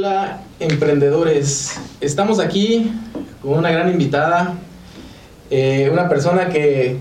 [0.00, 2.90] Hola emprendedores, estamos aquí
[3.42, 4.54] con una gran invitada,
[5.50, 6.96] eh, una persona que,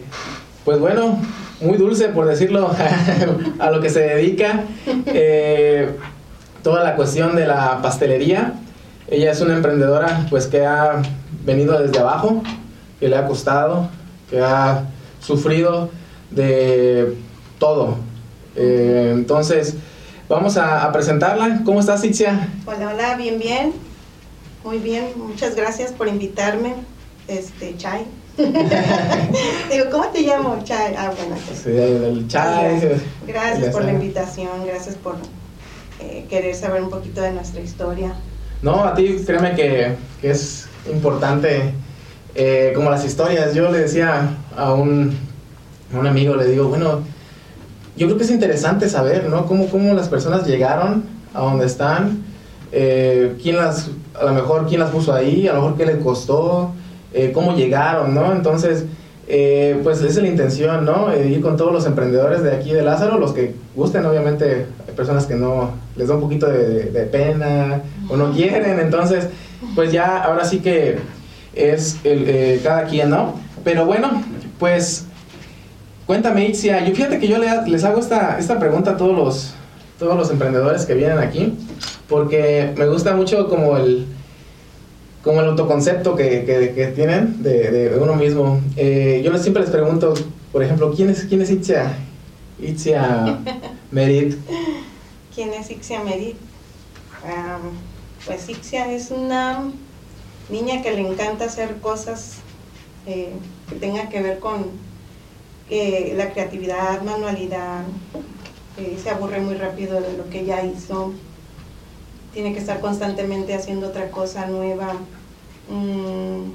[0.65, 1.17] pues bueno,
[1.61, 2.75] muy dulce por decirlo,
[3.59, 4.65] a lo que se dedica,
[5.05, 5.91] eh,
[6.61, 8.55] toda la cuestión de la pastelería.
[9.07, 11.01] Ella es una emprendedora pues que ha
[11.45, 12.43] venido desde abajo,
[12.99, 13.87] que le ha costado,
[14.29, 14.83] que ha
[15.21, 15.89] sufrido
[16.31, 17.15] de
[17.59, 17.95] todo.
[18.57, 19.77] Eh, entonces,
[20.29, 21.61] vamos a, presentarla.
[21.65, 22.47] ¿Cómo estás, Itzia?
[22.65, 23.73] Hola, hola, bien, bien.
[24.63, 26.75] Muy bien, muchas gracias por invitarme.
[27.27, 28.05] Este, Chay.
[28.37, 30.61] Digo, ¿cómo te llamo?
[30.63, 30.93] Chay.
[30.97, 31.35] Ah, bueno.
[31.51, 33.01] Sí, el Chay.
[33.27, 35.15] Gracias, por la invitación, gracias por
[35.99, 38.13] eh, querer saber un poquito de nuestra historia.
[38.61, 41.73] No, a ti créeme que, que es importante
[42.35, 43.55] eh, como las historias.
[43.55, 45.17] Yo le decía a un,
[45.93, 47.01] a un amigo, le digo, bueno,
[47.99, 49.45] yo creo que es interesante saber, ¿no?
[49.45, 51.03] Cómo, cómo las personas llegaron
[51.33, 52.23] a donde están,
[52.71, 55.97] eh, quién las, a lo mejor quién las puso ahí, a lo mejor qué les
[55.97, 56.71] costó,
[57.13, 58.31] eh, cómo llegaron, ¿no?
[58.31, 58.85] Entonces,
[59.27, 61.13] eh, pues esa es la intención, ¿no?
[61.13, 65.25] ir con todos los emprendedores de aquí de Lázaro, los que gusten, obviamente, hay personas
[65.25, 69.27] que no les da un poquito de, de pena o no quieren, entonces,
[69.75, 70.99] pues ya, ahora sí que
[71.53, 73.33] es el, cada quien, ¿no?
[73.65, 74.23] Pero bueno,
[74.57, 75.05] pues
[76.09, 79.53] Cuéntame, Itzia, yo fíjate que yo les hago esta, esta pregunta a todos los,
[79.99, 81.53] todos los emprendedores que vienen aquí,
[82.07, 84.07] porque me gusta mucho como el,
[85.23, 88.59] como el autoconcepto que, que, tienen de, de, uno mismo.
[88.75, 90.15] Eh, yo siempre les pregunto,
[90.51, 91.93] por ejemplo, ¿quién es, quién es Itzia?
[92.59, 93.37] Itzia
[93.91, 94.35] Merit.
[95.35, 96.37] ¿Quién es Itzia Merit?
[98.25, 99.61] pues Itzia es una
[100.49, 102.37] niña que le encanta hacer cosas
[103.05, 103.29] eh,
[103.69, 104.88] que tengan que ver con
[105.69, 107.83] la creatividad, manualidad,
[109.01, 111.13] se aburre muy rápido de lo que ya hizo,
[112.33, 114.93] tiene que estar constantemente haciendo otra cosa nueva,
[115.69, 116.51] mm,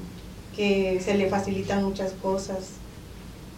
[0.55, 2.71] que se le facilitan muchas cosas.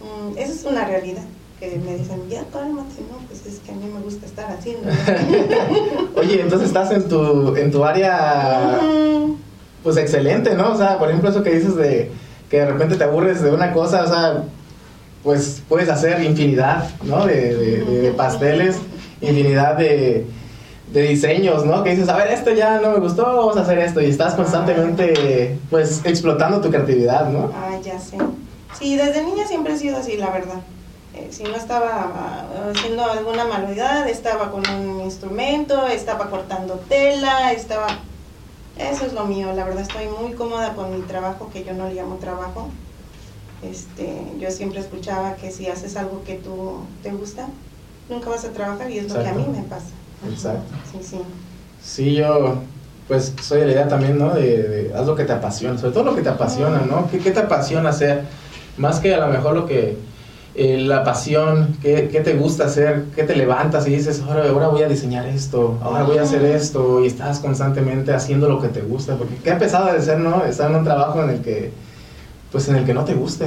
[0.00, 1.24] Mm, esa es una realidad
[1.58, 4.88] que me dicen, ya cálmate, no, pues es que a mí me gusta estar haciendo.
[6.16, 8.78] Oye, entonces estás en tu, en tu área,
[9.82, 10.72] pues excelente, ¿no?
[10.72, 12.12] O sea, por ejemplo, eso que dices de
[12.48, 14.44] que de repente te aburres de una cosa, o sea,
[15.22, 17.26] pues puedes hacer infinidad, ¿no?
[17.26, 18.76] De, pasteles,
[19.20, 20.26] infinidad de,
[20.92, 21.82] diseños, ¿no?
[21.82, 24.00] Que dices, a ver, esto ya no me gustó, vamos a hacer esto.
[24.00, 27.50] Y estás constantemente, pues, explotando tu creatividad, ¿no?
[27.54, 28.16] Ah, ya sé.
[28.78, 30.60] Sí, desde niña siempre he sido así, la verdad.
[31.14, 37.52] Eh, si no estaba ah, haciendo alguna manualidad, estaba con un instrumento, estaba cortando tela,
[37.52, 37.88] estaba...
[38.78, 41.88] Eso es lo mío, la verdad estoy muy cómoda con mi trabajo, que yo no
[41.88, 42.68] le llamo trabajo
[43.62, 47.48] este, yo siempre escuchaba que si haces algo que tú te gusta,
[48.08, 49.90] nunca vas a trabajar y es lo que a mí me pasa.
[50.28, 50.74] Exacto.
[50.92, 51.18] Sí, sí.
[51.82, 52.58] Sí, yo
[53.08, 54.34] pues soy de la idea también, ¿no?
[54.34, 57.10] De, haz lo que te apasiona, sobre todo lo que te apasiona, ¿no?
[57.10, 58.24] ¿Qué, te apasiona hacer?
[58.76, 59.96] Más que a lo mejor lo que,
[60.54, 63.06] eh, la pasión, ¿qué, te gusta hacer?
[63.16, 66.44] ¿Qué te levantas y dices, ahora, ahora voy a diseñar esto, ahora voy a hacer
[66.44, 67.02] esto?
[67.02, 70.44] Y estás constantemente haciendo lo que te gusta, porque qué pesado de ser, ¿no?
[70.44, 71.72] Estar en un trabajo en el que
[72.50, 73.46] pues en el que no te guste.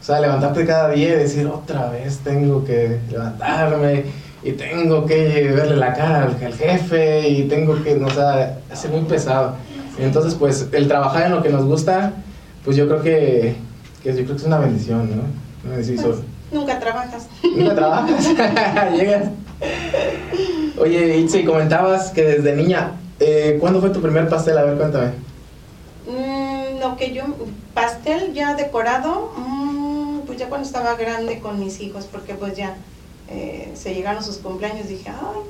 [0.00, 4.04] O sea, levantarte cada día y decir, otra vez tengo que levantarme
[4.42, 8.88] y tengo que verle la cara al, jefe y tengo que, no, o sea, hace
[8.88, 9.54] muy pesado.
[9.98, 12.12] Entonces, pues el trabajar en lo que nos gusta,
[12.64, 13.56] pues yo creo que,
[14.02, 15.22] que yo creo que es una bendición, ¿no?
[15.64, 16.10] Una bendición.
[16.10, 16.20] Pues,
[16.52, 17.26] nunca trabajas.
[17.42, 18.28] Nunca trabajas.
[18.96, 19.30] Llegas.
[20.80, 24.56] Oye, Itzi, comentabas que desde niña, eh, ¿cuándo fue tu primer pastel?
[24.58, 25.27] A ver, cuéntame.
[26.80, 27.24] Lo que yo,
[27.74, 32.76] pastel ya decorado, mm, pues ya cuando estaba grande con mis hijos, porque pues ya
[33.30, 35.40] eh, se llegaron sus cumpleaños, dije, ay,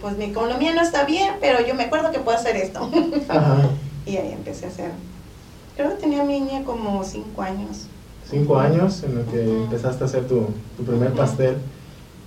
[0.00, 2.90] pues mi economía no está bien, pero yo me acuerdo que puedo hacer esto.
[4.06, 4.90] y ahí empecé a hacer.
[5.76, 7.86] Creo que tenía mi niña como cinco años.
[8.30, 11.56] Cinco años en los que empezaste a hacer tu, tu primer pastel.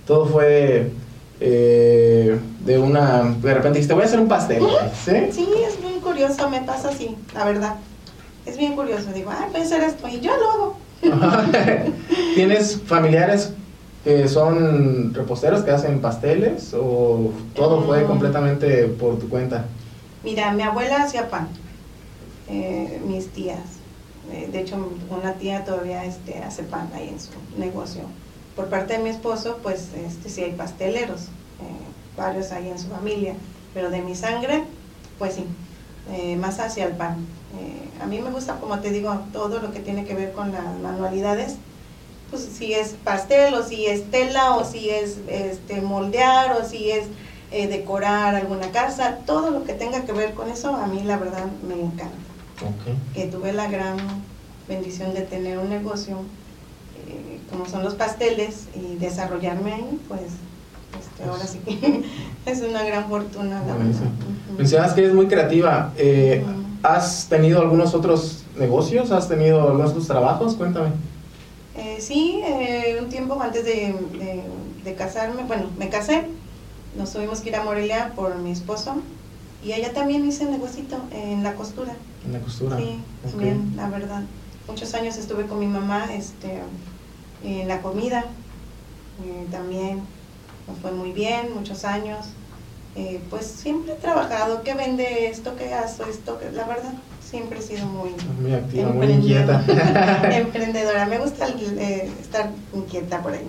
[0.06, 0.92] Todo fue
[1.40, 3.22] eh, de una...
[3.22, 4.62] De repente dijiste, voy a hacer un pastel.
[5.04, 5.12] ¿Sí?
[5.32, 5.89] Sí, es muy
[6.20, 7.76] curioso, me pasa así, la verdad
[8.44, 9.10] es bien curioso.
[9.12, 10.76] Digo, ah, puede ser esto, y yo lo hago.
[12.34, 13.52] ¿Tienes familiares
[14.04, 18.06] que son reposteros que hacen pasteles o todo fue mm.
[18.06, 19.64] completamente por tu cuenta?
[20.22, 21.48] Mira, mi abuela hacía pan,
[22.48, 23.58] eh, mis tías.
[24.32, 24.76] Eh, de hecho,
[25.08, 28.02] una tía todavía este, hace pan ahí en su negocio.
[28.54, 32.88] Por parte de mi esposo, pues este, sí hay pasteleros, eh, varios ahí en su
[32.88, 33.34] familia,
[33.72, 34.64] pero de mi sangre,
[35.18, 35.44] pues sí,
[36.36, 37.26] más hacia el pan.
[37.58, 40.52] Eh, a mí me gusta, como te digo, todo lo que tiene que ver con
[40.52, 41.56] las manualidades.
[42.30, 46.90] Pues si es pastel o si es tela o si es este, moldear o si
[46.90, 47.06] es
[47.50, 51.16] eh, decorar alguna casa, todo lo que tenga que ver con eso, a mí la
[51.16, 52.16] verdad me encanta.
[53.14, 53.96] Que tuve la gran
[54.68, 56.18] bendición de tener un negocio
[57.08, 60.20] eh, como son los pasteles y desarrollarme ahí, pues
[61.00, 62.04] este, ahora sí que
[62.46, 63.62] es una gran fortuna.
[63.66, 63.74] La
[64.56, 65.92] Mencionas que eres muy creativa.
[65.96, 66.44] Eh,
[66.82, 69.10] ¿Has tenido algunos otros negocios?
[69.10, 70.54] ¿Has tenido algunos otros trabajos?
[70.54, 70.90] Cuéntame.
[71.76, 73.94] Eh, sí, eh, un tiempo antes de,
[74.84, 76.26] de, casarme, bueno, me casé,
[76.96, 78.96] nos tuvimos que ir a Morelia por mi esposo
[79.64, 81.94] y allá también hice negocito en la costura.
[82.26, 82.76] En la costura.
[82.76, 84.22] Sí, también, la verdad.
[84.66, 86.60] Muchos años estuve con mi mamá este,
[87.44, 88.24] en la comida,
[89.24, 90.02] eh, también
[90.80, 92.26] fue muy bien, muchos años.
[92.96, 97.60] Eh, pues siempre he trabajado, que vende esto, que hago esto, que la verdad siempre
[97.60, 99.64] he sido muy, muy activa, muy inquieta.
[100.36, 101.06] emprendedora.
[101.06, 103.46] Me gusta eh, estar inquieta por ahí.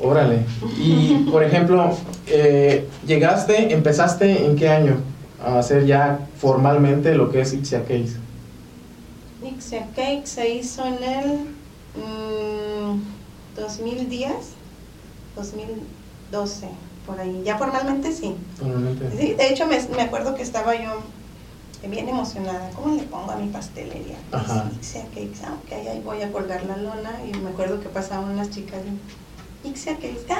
[0.00, 0.44] Órale.
[0.78, 1.96] Y por ejemplo,
[2.26, 4.96] eh, llegaste, empezaste en qué año
[5.44, 8.16] a hacer ya formalmente lo que es Ixia Cakes?
[9.44, 11.38] Ixia Cakes se hizo en el
[13.56, 14.34] 2010, mm,
[15.36, 16.68] 2012
[17.06, 17.42] por ahí.
[17.44, 18.36] Ya formalmente sí.
[18.58, 19.10] Formalmente.
[19.18, 21.02] Sí, de hecho me, me acuerdo que estaba yo
[21.88, 22.70] bien emocionada.
[22.74, 24.16] ¿Cómo le pongo a mi pastelería?
[24.30, 24.70] Ajá.
[24.76, 28.30] Ixia Cakes, ah, ok, ahí voy a colgar la lona y me acuerdo que pasaban
[28.30, 28.80] unas chicas
[29.64, 30.36] Ixia Cakes, ah,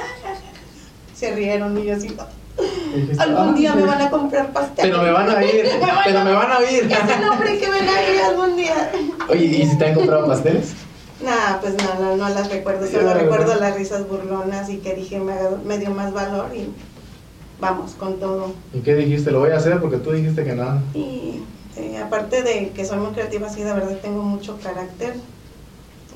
[1.13, 2.15] se rieron y yo así,
[3.17, 4.89] algún día me van a comprar pastel.
[4.89, 5.65] Pero me van a ir,
[6.05, 6.83] pero me van a ir.
[6.83, 8.91] Ese nombre que ven ahí algún día.
[9.29, 10.73] Oye, ¿y si te han comprado pasteles?
[11.23, 15.19] Nah, pues no, no, no las recuerdo, solo recuerdo las risas burlonas y que dije
[15.19, 15.35] me,
[15.65, 16.69] me, dio más valor y
[17.61, 18.51] vamos con todo.
[18.73, 19.31] ¿Y qué dijiste?
[19.31, 20.81] Lo voy a hacer porque tú dijiste que nada.
[20.93, 21.41] Y
[22.03, 25.15] aparte de que soy muy creativa, sí, de verdad tengo mucho carácter.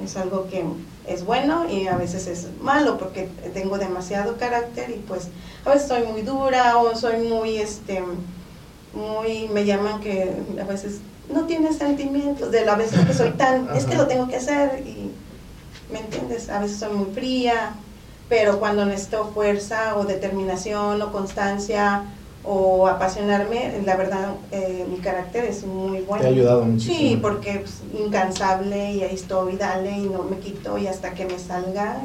[0.04, 0.64] Es algo que
[1.08, 5.30] es bueno y a veces es malo porque tengo demasiado carácter y pues
[5.66, 8.04] a veces soy muy dura o soy muy, este,
[8.94, 10.32] muy, me llaman que
[10.62, 11.00] a veces
[11.34, 14.84] no tiene sentimientos, de a veces que soy tan, es que lo tengo que hacer
[14.86, 15.12] y,
[15.92, 16.50] ¿me entiendes?
[16.50, 17.74] A veces soy muy fría,
[18.30, 22.04] pero cuando necesito fuerza o determinación o constancia
[22.44, 26.22] o apasionarme, la verdad eh, mi carácter es muy bueno.
[26.22, 26.98] Te ha ayudado muchísimo.
[26.98, 31.14] Sí, porque es pues, incansable y ahí estoy, dale y no me quito y hasta
[31.14, 32.02] que me salga.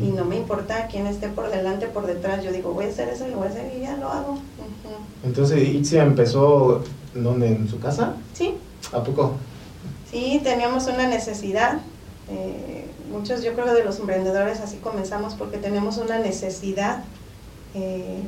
[0.00, 3.08] Y, no me importa quién esté por delante, por detrás, yo digo, voy a hacer
[3.08, 4.38] eso y lo voy a hacer y ya lo hago.
[5.24, 6.84] Entonces Itzia empezó
[7.22, 7.48] ¿Dónde?
[7.48, 8.14] ¿En su casa?
[8.34, 8.54] Sí.
[8.92, 9.34] ¿A poco?
[10.10, 11.78] Sí, teníamos una necesidad.
[12.28, 17.04] Eh, muchos, yo creo, de los emprendedores así comenzamos porque tenemos una necesidad
[17.74, 18.22] eh,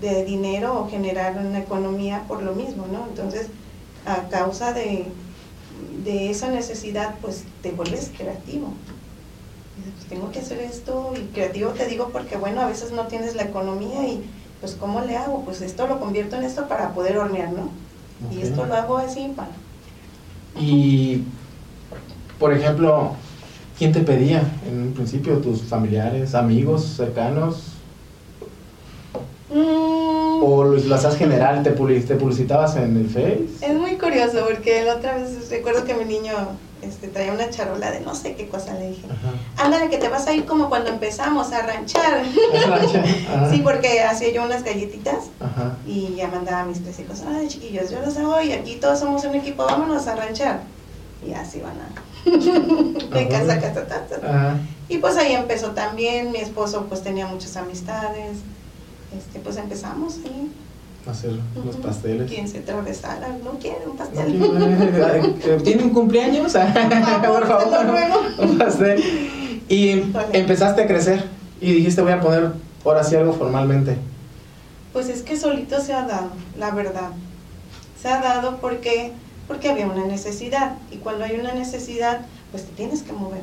[0.00, 3.06] de dinero o generar una economía por lo mismo, ¿no?
[3.08, 3.48] Entonces,
[4.06, 5.06] a causa de,
[6.04, 8.72] de esa necesidad, pues te vuelves creativo.
[9.96, 13.34] Pues, tengo que hacer esto y creativo te digo porque, bueno, a veces no tienes
[13.34, 14.24] la economía y
[14.60, 15.42] pues ¿cómo le hago?
[15.44, 17.70] Pues esto lo convierto en esto para poder hornear, ¿no?
[18.30, 19.50] Y esto lo hago así para...
[20.58, 21.22] Y,
[22.38, 23.12] por ejemplo,
[23.78, 25.38] ¿quién te pedía en un principio?
[25.38, 27.74] ¿Tus familiares, amigos, cercanos?
[29.50, 30.42] Mm.
[30.42, 31.62] ¿O lo hacías general?
[31.62, 33.46] ¿Te, publicitabas en el Face?
[33.60, 36.32] Es muy curioso porque la otra vez recuerdo que mi niño
[36.82, 39.02] este, traía una charola de no sé qué cosa, le dije,
[39.56, 42.24] ándale que te vas a ir como cuando empezamos a ranchar.
[43.50, 45.26] sí, porque hacía yo unas galletitas
[45.86, 48.98] y ya mandaba a mis tres hijos, ay chiquillos, yo los hago y aquí todos
[48.98, 50.60] somos un equipo, vámonos a ranchar.
[51.26, 52.10] Y así van a...
[53.14, 58.38] de casa a casa, Y pues ahí empezó también, mi esposo pues tenía muchas amistades,
[59.16, 60.50] este, pues empezamos ahí
[61.06, 61.32] hacer
[61.64, 62.30] los pasteles.
[62.30, 65.60] Quien se atravesara, no quiere un pastel.
[65.64, 66.52] ¿Tiene un cumpleaños?
[67.26, 67.86] Por favor,
[68.38, 69.02] un pastel.
[69.68, 70.02] Y
[70.32, 71.24] empezaste a crecer
[71.60, 72.52] y dijiste voy a poner
[72.84, 73.96] ahora sí algo formalmente.
[74.92, 77.10] Pues es que solito se ha dado, la verdad.
[78.00, 79.12] Se ha dado porque,
[79.46, 83.42] porque había una necesidad y cuando hay una necesidad, pues te tienes que mover.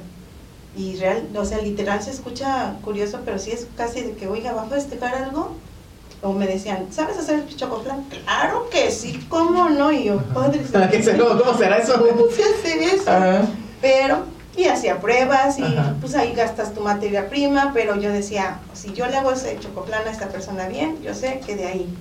[0.76, 4.54] Y real, o sea, literal se escucha curioso, pero sí es casi de que, oiga,
[4.54, 5.56] ¿va a festejar algo?
[6.22, 8.04] O me decían, ¿sabes hacer el chocoflan?
[8.04, 9.92] Claro que sí, ¿cómo no?
[9.92, 10.62] Y yo, padre,
[11.18, 11.94] ¿cómo será eso?
[12.00, 13.12] ¿Cómo se hace eso?
[13.82, 14.24] Pero,
[14.56, 15.64] y hacía pruebas y
[16.02, 20.08] pues ahí gastas tu materia prima, pero yo decía, si yo le hago ese chocoflan
[20.08, 21.96] a esta persona bien, yo sé que de ahí.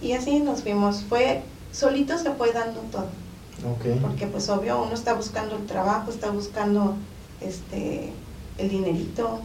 [0.00, 3.08] Y así nos fuimos, fue, solito se fue dando todo.
[4.00, 6.94] Porque pues obvio, uno está buscando el trabajo, está buscando
[7.40, 8.12] este
[8.56, 9.40] el dinerito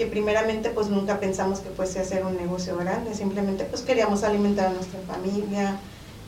[0.00, 4.68] que primeramente pues nunca pensamos que fuese hacer un negocio grande, simplemente pues queríamos alimentar
[4.68, 5.76] a nuestra familia,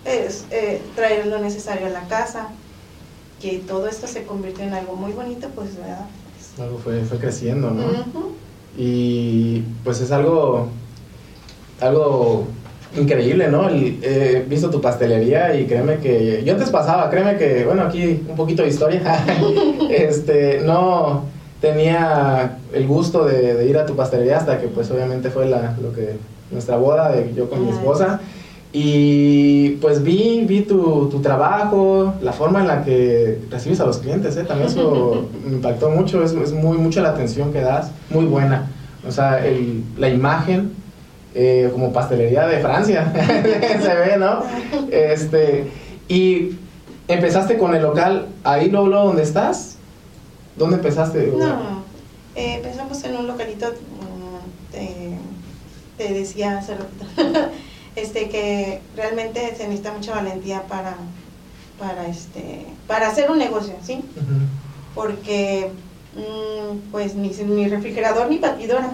[0.05, 2.49] es, eh, traer lo necesario a la casa,
[3.41, 6.05] que todo esto se convirtió en algo muy bonito, pues ¿verdad?
[6.61, 7.83] Algo fue, fue creciendo, ¿no?
[8.77, 10.69] Y pues es algo
[11.81, 12.45] algo
[12.95, 13.71] increíble, ¿no?
[13.71, 18.37] He visto tu pastelería y créeme que yo antes pasaba, créeme que, bueno, aquí un
[18.37, 19.01] poquito de historia,
[19.91, 25.31] este, no tenía el gusto de, de ir a tu pastelería hasta que pues obviamente
[25.31, 26.17] fue la, lo que,
[26.51, 28.21] nuestra boda de yo con mi esposa
[28.75, 33.99] y pues vi, vi tu, tu trabajo, la forma en la que recibes a los
[33.99, 34.45] clientes, ¿eh?
[34.45, 38.71] también eso me impactó mucho, es, es muy mucha la atención que das, muy buena,
[39.07, 40.73] o sea, el- la imagen
[41.35, 43.13] eh, como pastelería de Francia,
[43.83, 44.43] se ve, ¿no?
[44.91, 45.67] Este,
[46.09, 46.51] y
[47.09, 49.72] empezaste con el local ahí, luego, ¿dónde estás?
[50.57, 51.33] ¿Dónde empezaste?
[51.37, 51.83] No,
[52.35, 55.19] eh, empezamos en un localito, mm, te,
[55.99, 57.05] te decía hace ratito,
[57.97, 60.95] este, que realmente se necesita mucha valentía para,
[61.79, 64.03] para, este, para hacer un negocio, ¿sí?
[64.95, 65.71] Porque,
[66.17, 68.91] mm, pues, ni, ni refrigerador ni batidora.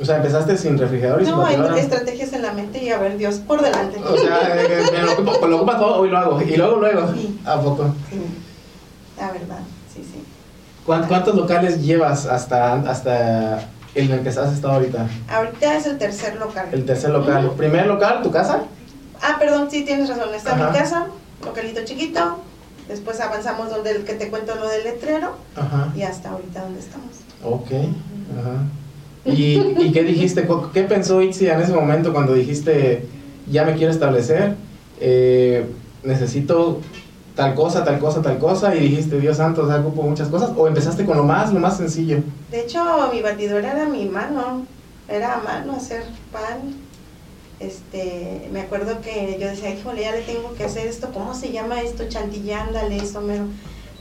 [0.00, 1.80] O sea, empezaste sin refrigerador y sin No, hay batidora.
[1.80, 4.00] estrategias en la mente y a ver, Dios por delante.
[4.02, 6.42] O sea, de que me lo, ocupo- pues lo todo, hoy lo hago.
[6.42, 7.12] Y luego, luego.
[7.14, 7.38] Sí.
[7.44, 7.94] ¿A poco?
[8.10, 8.16] Sí,
[9.16, 9.70] la verdad, sí, sí.
[9.70, 9.73] ¿Cuán-
[10.84, 13.60] ¿Cuántos locales llevas hasta, hasta
[13.94, 15.06] el en el que estás hasta ahorita?
[15.30, 16.66] Ahorita es el tercer local.
[16.72, 17.46] El tercer local.
[17.46, 17.56] Ujú.
[17.56, 18.64] ¿Primer local, tu casa?
[19.22, 20.34] Ah, perdón, sí, tienes razón.
[20.34, 20.70] Está Ajá.
[20.70, 21.06] mi casa,
[21.44, 22.38] localito chiquito.
[22.88, 25.90] Después avanzamos donde el que te cuento lo del letrero Ajá.
[25.96, 27.06] y hasta ahorita donde estamos.
[27.42, 27.70] Ok.
[27.70, 28.64] Ajá.
[29.24, 30.44] ¿Y, ¿Y qué dijiste?
[30.46, 33.06] ¿Cu- ¿Qué pensó Itzi en ese momento cuando dijiste,
[33.50, 34.56] ya me quiero establecer,
[35.00, 35.64] eh,
[36.02, 36.80] necesito
[37.34, 40.50] tal cosa, tal cosa, tal cosa, y dijiste, Dios santo, o sea, ocupo muchas cosas?
[40.56, 42.22] ¿O empezaste con lo más, lo más sencillo?
[42.50, 44.66] De hecho, mi batidora era mi mano,
[45.08, 46.74] era a mano hacer pan.
[47.60, 51.50] Este, me acuerdo que yo decía, híjole, ya le tengo que hacer esto, ¿cómo se
[51.50, 52.04] llama esto?
[52.08, 53.44] Chantilly, ándale, eso mero.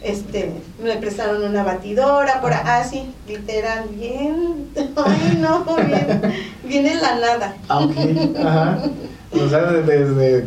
[0.02, 0.52] Este,
[0.84, 6.22] me prestaron una batidora por ah, sí, literal, bien, ay no, bien,
[6.66, 7.56] bien en la nada.
[7.70, 7.96] Ah, ok.
[8.38, 8.80] Ajá.
[9.32, 10.46] O sea, desde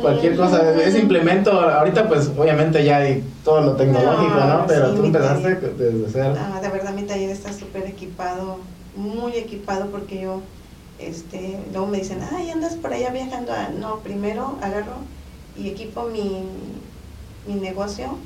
[0.00, 4.58] cualquier cosa, ese implemento, ahorita pues obviamente ya hay todo lo tecnológico, ¿no?
[4.58, 5.76] No, Pero sí, tú empezaste taller.
[5.76, 6.34] desde cero.
[6.38, 8.58] Ah, de verdad mi taller está súper equipado,
[8.96, 10.40] muy equipado porque yo,
[10.98, 13.52] este, luego me dicen, ay, andas por allá viajando.
[13.52, 14.96] Ah, no, primero agarro
[15.56, 16.42] y equipo mi,
[17.46, 18.16] mi negocio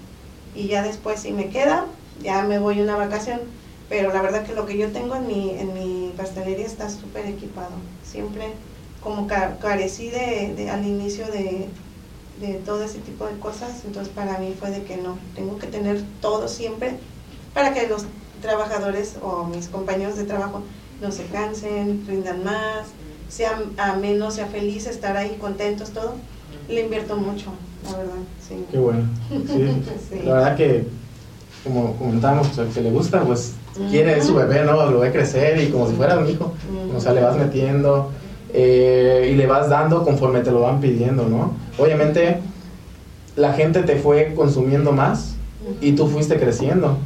[0.54, 1.84] y ya después si me queda,
[2.22, 3.40] ya me voy una vacación.
[3.88, 7.25] Pero la verdad que lo que yo tengo en mi, en mi pastelería está súper
[7.25, 7.70] equipado.
[8.04, 8.48] Siempre
[9.02, 11.68] como ca- carecí de, de- al inicio de,
[12.40, 15.66] de todo ese tipo de cosas, entonces para mí fue de que no, tengo que
[15.66, 16.92] tener todo siempre
[17.54, 18.04] para que los
[18.42, 20.62] trabajadores o mis compañeros de trabajo
[21.02, 22.86] no se cansen, rindan más,
[23.28, 26.14] sea ameno, sea feliz, estar ahí contentos, todo.
[26.68, 27.46] Le invierto mucho,
[27.90, 28.12] la verdad,
[28.46, 28.64] sí.
[28.70, 29.04] Qué bueno.
[29.30, 29.82] Sí.
[30.10, 30.20] Sí.
[30.24, 30.86] La verdad que,
[31.64, 33.54] como comentábamos, pues, al que le gusta, pues
[33.90, 34.90] quiere su bebé, ¿no?
[34.90, 36.52] Lo ve crecer y como si fuera un hijo.
[36.96, 38.10] O sea, le vas metiendo
[38.52, 41.52] eh, y le vas dando conforme te lo van pidiendo, ¿no?
[41.78, 42.38] Obviamente,
[43.36, 45.36] la gente te fue consumiendo más
[45.80, 46.98] y tú fuiste creciendo.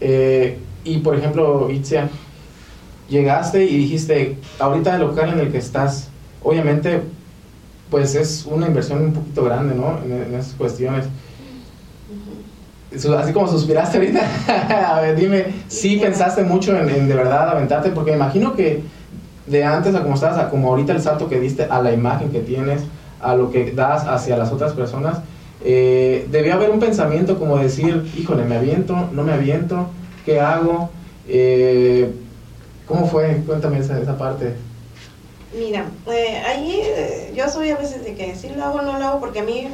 [0.00, 2.08] Eh, y por ejemplo, Itzia,
[3.08, 6.08] llegaste y dijiste, ahorita el local en el que estás,
[6.42, 7.00] obviamente,
[7.90, 9.98] pues es una inversión un poquito grande, ¿no?
[10.04, 11.06] En, en esas cuestiones.
[13.18, 17.90] Así como suspiraste ahorita, a ver, dime, ¿sí pensaste mucho en, en de verdad aventarte?
[17.90, 18.82] Porque me imagino que
[19.50, 22.30] de antes a como estabas, a como ahorita el salto que diste a la imagen
[22.30, 22.82] que tienes,
[23.20, 25.18] a lo que das hacia las otras personas,
[25.62, 29.88] eh, debió haber un pensamiento como decir, híjole, me aviento, no me aviento,
[30.24, 30.90] ¿qué hago?
[31.28, 32.10] Eh,
[32.86, 33.42] ¿Cómo fue?
[33.46, 34.54] Cuéntame esa, esa parte.
[35.52, 39.04] Mira, eh, ahí eh, yo soy a veces de que sí lo hago, no lo
[39.04, 39.68] hago, porque a mí,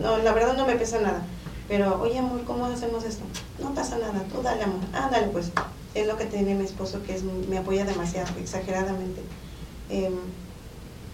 [0.00, 1.22] no, la verdad no me pesa nada.
[1.68, 3.24] Pero, oye amor, ¿cómo hacemos esto?
[3.58, 4.80] No pasa nada, tú dale amor.
[4.92, 5.50] Ah, dale pues.
[5.94, 9.22] Es lo que tiene mi esposo, que es, me apoya demasiado, exageradamente.
[9.88, 10.12] Em,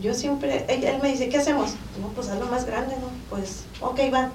[0.00, 1.74] yo siempre, él, él me dice, ¿qué hacemos?
[2.00, 3.06] No, pues algo más grande, ¿no?
[3.30, 4.30] Pues, ok, va.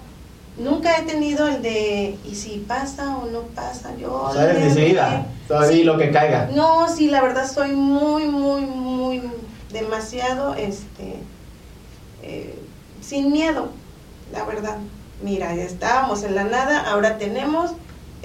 [0.57, 3.95] Nunca he tenido el de, ¿y si pasa o no pasa?
[3.97, 4.31] Yo...
[4.33, 4.73] ¿Sabes?
[5.47, 5.83] Todo Sí.
[5.83, 6.49] lo que caiga.
[6.55, 9.21] No, sí, la verdad soy muy, muy, muy
[9.71, 11.19] demasiado, este,
[12.23, 12.57] eh,
[13.01, 13.69] sin miedo,
[14.31, 14.77] la verdad.
[15.21, 17.71] Mira, ya estábamos en la nada, ahora tenemos,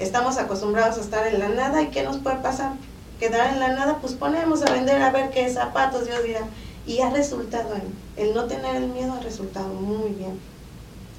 [0.03, 2.73] estamos acostumbrados a estar en la nada y ¿qué nos puede pasar?
[3.19, 6.41] Quedar en la nada, pues ponemos a vender a ver qué zapatos, Dios dirá.
[6.85, 10.39] Y ha resultado, el, el no tener el miedo ha resultado muy bien,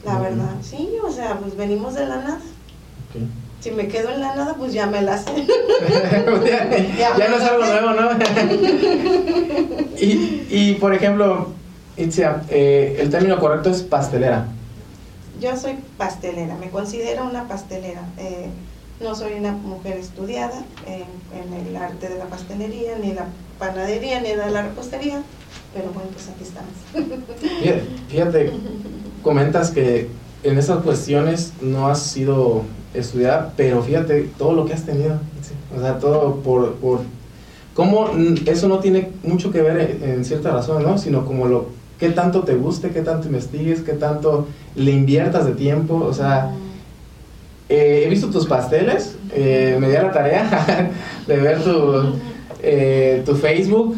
[0.05, 0.50] la verdad.
[0.62, 2.41] Sí, o sea, pues venimos de la nada.
[3.61, 5.31] Si me quedo en la nada, pues ya me la sé.
[6.99, 8.11] ya, ya no es algo nuevo, ¿no?
[9.99, 11.49] y, y, por ejemplo,
[11.97, 14.49] Itzia, eh, el término correcto es pastelera.
[15.41, 18.03] Yo soy pastelera, me considero una pastelera.
[18.19, 18.49] Eh,
[19.01, 21.05] no soy una mujer estudiada en,
[21.39, 23.27] en el arte de la pastelería, ni la
[23.59, 25.23] panadería ni de la repostería,
[25.75, 26.73] pero bueno, pues aquí estamos.
[28.09, 28.53] Fíjate,
[29.23, 30.09] comentas que
[30.43, 35.19] en esas cuestiones no has sido estudiar, pero fíjate todo lo que has tenido,
[35.77, 37.01] o sea, todo por, por
[37.75, 38.11] cómo
[38.47, 40.99] eso no tiene mucho que ver en, cierta razón, ¿no?
[40.99, 41.67] Sino como lo
[41.99, 44.47] qué tanto te guste, qué tanto investigues, qué tanto
[44.77, 46.53] le inviertas de tiempo, o sea,
[47.68, 50.90] eh, he visto tus pasteles, eh, me di la tarea
[51.26, 52.18] de ver tu,
[52.62, 53.97] eh, tu Facebook,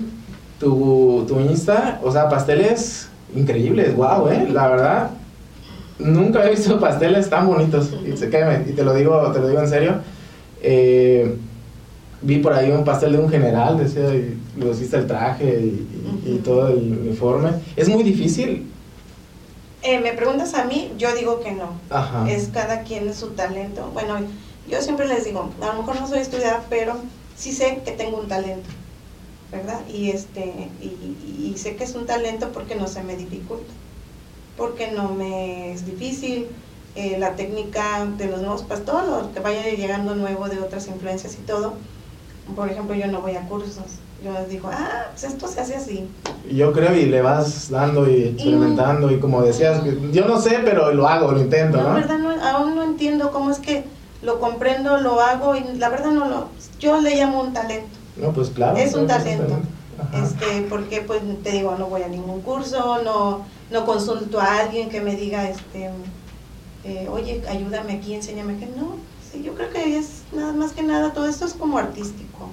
[0.58, 5.10] tu, tu Insta, o sea, pasteles increíbles, wow, eh, la verdad,
[5.98, 9.68] nunca he visto pasteles tan bonitos, y, y te lo digo, te lo digo en
[9.68, 9.94] serio,
[12.22, 15.44] vi por ahí un pastel de un general, decía, y lo hiciste el traje
[16.24, 17.50] y, todo el uniforme.
[17.76, 18.66] ¿Es muy difícil?
[19.86, 21.78] Eh, me preguntas a mí, yo digo que no.
[22.26, 23.88] Es cada quien su talento.
[23.94, 24.16] Bueno,
[24.68, 26.96] yo siempre les digo, a lo mejor no soy estudiada, pero
[27.36, 28.68] sí sé que tengo un talento,
[29.52, 29.80] ¿verdad?
[29.88, 33.72] Y, este, y, sé que es un talento porque no se me dificulta,
[34.56, 36.48] porque no me es difícil.
[36.96, 41.42] Eh, la técnica de los nuevos pastores, que vaya llegando nuevo de otras influencias y
[41.46, 41.74] todo,
[42.56, 44.00] por ejemplo, yo no voy a cursos.
[44.26, 46.08] Yo digo, ah, pues esto se hace así.
[46.50, 50.92] Yo creo y le vas dando y experimentando y, como decías, yo no sé, pero
[50.92, 51.90] lo hago, lo intento, ¿no?
[51.90, 53.84] La verdad, no, aún no entiendo cómo es que
[54.22, 56.48] lo comprendo, lo hago y la verdad no lo...
[56.80, 57.96] Yo le llamo un talento.
[58.16, 58.76] No, pues claro.
[58.76, 59.60] Es un talento.
[60.12, 64.88] Este, porque pues te digo, no voy a ningún curso, no, no consulto a alguien
[64.88, 65.90] que me diga, este,
[66.82, 68.96] eh, oye, ayúdame aquí, enséñame que no
[69.42, 72.48] yo creo que es nada más que nada, todo esto es como artístico,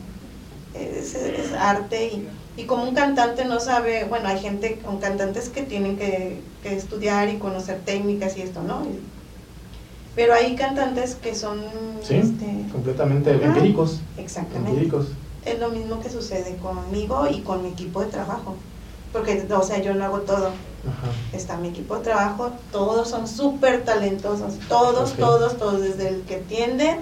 [0.74, 2.25] es, arte
[2.58, 7.30] y, como un cantante no sabe, bueno, hay gente con cantantes que tienen que, estudiar
[7.30, 8.84] y conocer técnicas y esto, ¿no?
[10.15, 11.60] Pero hay cantantes que son...
[12.01, 14.00] Este, completamente empíricos.
[14.18, 14.89] Exactamente.
[15.46, 18.56] Es lo mismo que sucede conmigo y con mi equipo de trabajo.
[19.12, 20.51] Porque, o sea, yo no hago todo.
[21.32, 26.36] Está mi equipo de trabajo, todos son súper talentosos, todos, todos, todos, desde el que
[26.36, 26.98] atiende,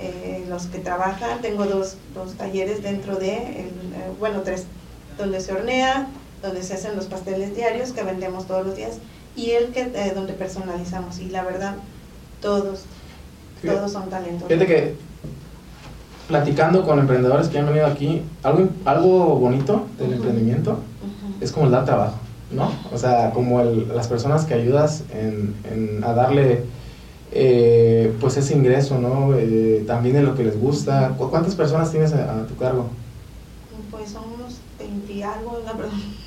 [0.00, 3.70] eh, los que trabajan, tengo dos, dos talleres dentro de, eh,
[4.18, 4.64] bueno, tres,
[5.18, 6.08] donde se hornea,
[6.42, 8.98] donde se hacen los pasteles diarios que vendemos todos los días
[9.36, 11.18] y el que eh, donde personalizamos.
[11.18, 11.74] Y la verdad,
[12.40, 12.84] todos,
[13.64, 14.48] todos son talentosos.
[14.48, 14.94] Fíjate que
[16.28, 20.78] platicando con emprendedores que han venido aquí, algo, algo bonito del emprendimiento
[21.40, 22.16] es como el dar trabajo.
[22.50, 22.72] ¿no?
[22.92, 26.64] O sea, como las personas que ayudas en, a darle
[27.32, 29.34] eh, pues ese ingreso, ¿no?
[29.36, 31.14] Eh, también en lo que les gusta.
[31.16, 32.90] ¿Cuántas personas tienes a, tu cargo?
[33.90, 35.60] Pues son unos 20 algo,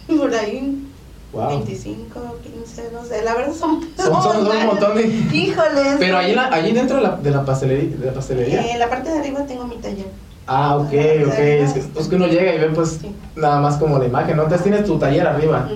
[0.18, 0.90] por ahí.
[1.34, 5.08] 25, 15, no sé, la verdad son, son, son, un montón de...
[5.08, 5.96] Híjoles.
[5.98, 7.98] Pero allí, allí dentro de la, de la pastelería.
[7.98, 8.62] De la pastelería.
[8.62, 10.06] Eh, en la parte de arriba tengo mi taller.
[10.46, 10.94] Ah, ok,
[11.28, 11.40] ok.
[11.40, 13.00] Es que, pues que uno llega y ve pues
[13.36, 14.44] nada más como la imagen, ¿no?
[14.44, 15.70] Entonces tienes tu taller arriba.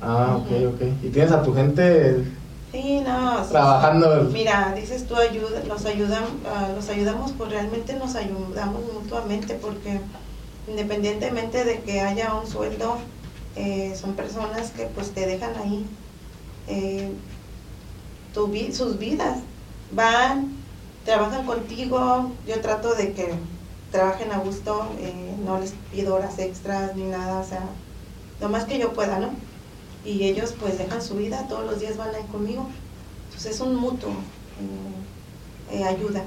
[0.00, 0.80] Ah, ok, ok.
[1.04, 2.24] ¿Y tienes a tu gente
[2.82, 4.28] sí, no, trabajando?
[4.32, 10.00] Mira, dices tú, ayuda, los, ayudan, uh, los ayudamos, pues realmente nos ayudamos mutuamente porque
[10.68, 12.98] independientemente de que haya un sueldo,
[13.56, 15.84] eh, son personas que pues te dejan ahí
[16.68, 17.10] eh,
[18.34, 19.38] tu, sus vidas.
[19.92, 20.52] Van,
[21.04, 23.32] trabajan contigo, yo trato de que
[23.90, 27.62] trabajen a gusto, eh, no les pido horas extras ni nada, o sea,
[28.40, 29.30] lo más que yo pueda, ¿no?
[30.08, 32.66] Y ellos pues dejan su vida, todos los días van ahí conmigo.
[33.26, 34.10] Entonces es un mutuo,
[35.70, 36.22] eh, eh, ayuda.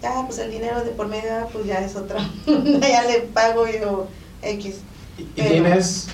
[0.00, 4.06] Ya, pues el dinero de por medio, pues ya es otra, ya le pago yo
[4.42, 4.76] X.
[5.18, 6.06] ¿Y tienes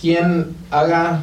[0.00, 1.20] quien haga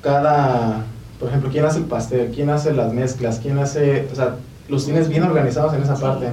[0.00, 0.86] cada,
[1.18, 4.36] por ejemplo, quién hace el pastel, quién hace las mezclas, quién hace, o sea,
[4.68, 6.30] los tienes bien organizados en esa parte?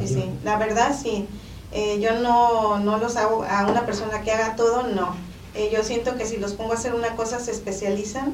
[0.00, 1.28] Sí, sí, la verdad sí.
[1.70, 5.14] Eh, yo no, no los hago a una persona que haga todo, no
[5.54, 8.32] eh, yo siento que si los pongo a hacer una cosa se especializan,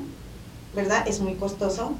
[0.75, 1.07] ¿verdad?
[1.07, 1.93] Es muy costoso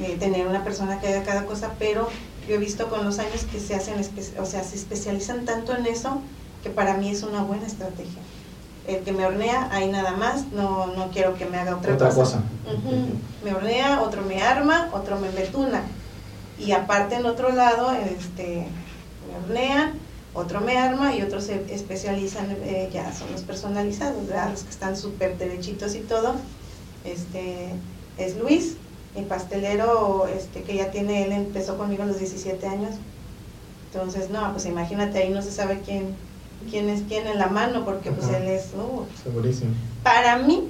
[0.00, 2.08] eh, tener una persona que haga cada cosa, pero
[2.48, 3.94] yo he visto con los años que se hacen,
[4.40, 6.20] o sea, se especializan tanto en eso
[6.62, 8.20] que para mí es una buena estrategia.
[8.86, 12.10] El que me hornea, ahí nada más, no, no quiero que me haga otra, otra
[12.10, 12.42] cosa.
[13.44, 15.82] Me hornea, otro me arma, otro me betuna.
[16.58, 18.66] Y aparte en otro lado, este,
[19.28, 19.92] me hornean,
[20.34, 24.96] otro me arma y otros se especializan, eh, ya son los personalizados, los que están
[24.96, 26.34] súper derechitos y todo.
[27.04, 27.68] Este
[28.16, 28.76] es Luis,
[29.14, 32.94] mi pastelero este, que ya tiene, él empezó conmigo a los 17 años.
[33.92, 36.14] Entonces, no, pues imagínate, ahí no se sabe quién,
[36.70, 38.68] quién es quién en la mano, porque pues él es...
[38.74, 39.72] Uh, Segurísimo.
[40.02, 40.68] Para mí,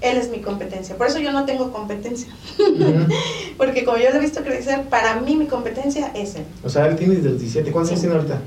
[0.00, 0.96] él es mi competencia.
[0.96, 2.28] Por eso yo no tengo competencia.
[3.56, 6.44] porque como yo lo he visto crecer, para mí mi competencia es él.
[6.62, 7.72] O sea, él tiene desde los 17.
[7.72, 8.40] ¿Cuántos años tiene ahorita?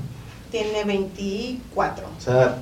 [0.50, 2.06] Tiene 24.
[2.06, 2.56] O sea,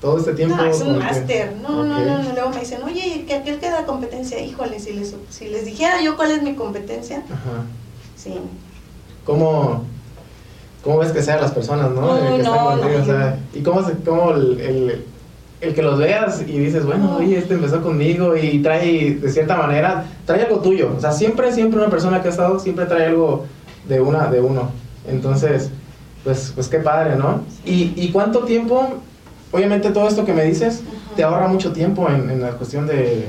[0.00, 0.56] todo este tiempo.
[0.56, 1.54] No, es un máster.
[1.62, 2.04] No, no, Ok.
[2.06, 2.32] no, no.
[2.32, 6.00] Luego me dicen, oye, que aquel que da competencia, híjole, si les, si les dijera
[6.02, 7.64] yo cuál es mi competencia, Ajá.
[8.16, 8.34] sí.
[9.24, 9.84] ¿Cómo,
[10.82, 12.12] ¿Cómo ves que sean las personas, no?
[12.14, 13.02] Uy, Eh, que están no, contigo, no.
[13.02, 15.04] o sea, y cómo, se- cómo el, el,
[15.60, 17.16] el que los veas y dices, bueno, No.
[17.18, 20.92] oye, este empezó conmigo y trae, de cierta manera, trae algo tuyo.
[20.96, 23.44] O sea, siempre, siempre una persona que ha estado, siempre trae algo
[23.88, 24.70] de una, de uno.
[25.08, 25.70] Entonces,
[26.24, 27.42] pues, pues qué padre, ¿no?
[27.64, 28.94] ¿Y, y cuánto tiempo,
[29.50, 31.16] obviamente todo esto que me dices, Ajá.
[31.16, 33.26] te ahorra mucho tiempo en, en la cuestión de,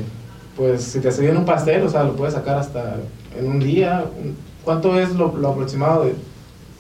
[0.56, 2.98] pues, si te sirven un pastel, o sea, lo puedes sacar hasta
[3.38, 4.06] en un día.
[4.64, 6.16] ¿Cuánto es lo, lo aproximado de,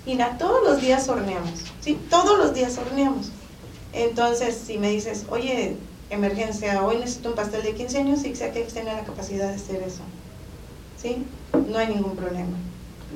[0.05, 1.97] Mira, todos los días horneamos, ¿sí?
[2.09, 3.31] Todos los días horneamos.
[3.93, 5.77] Entonces, si me dices, oye,
[6.09, 9.55] emergencia, hoy necesito un pastel de 15 años, sí, sé que tiene la capacidad de
[9.55, 10.01] hacer eso,
[11.01, 11.25] ¿sí?
[11.69, 12.57] No hay ningún problema,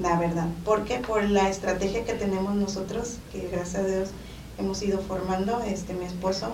[0.02, 0.48] la verdad.
[0.66, 1.00] ¿Por qué?
[1.00, 4.10] Por la estrategia que tenemos nosotros, que gracias a Dios
[4.58, 6.54] hemos ido formando, este, mi esposo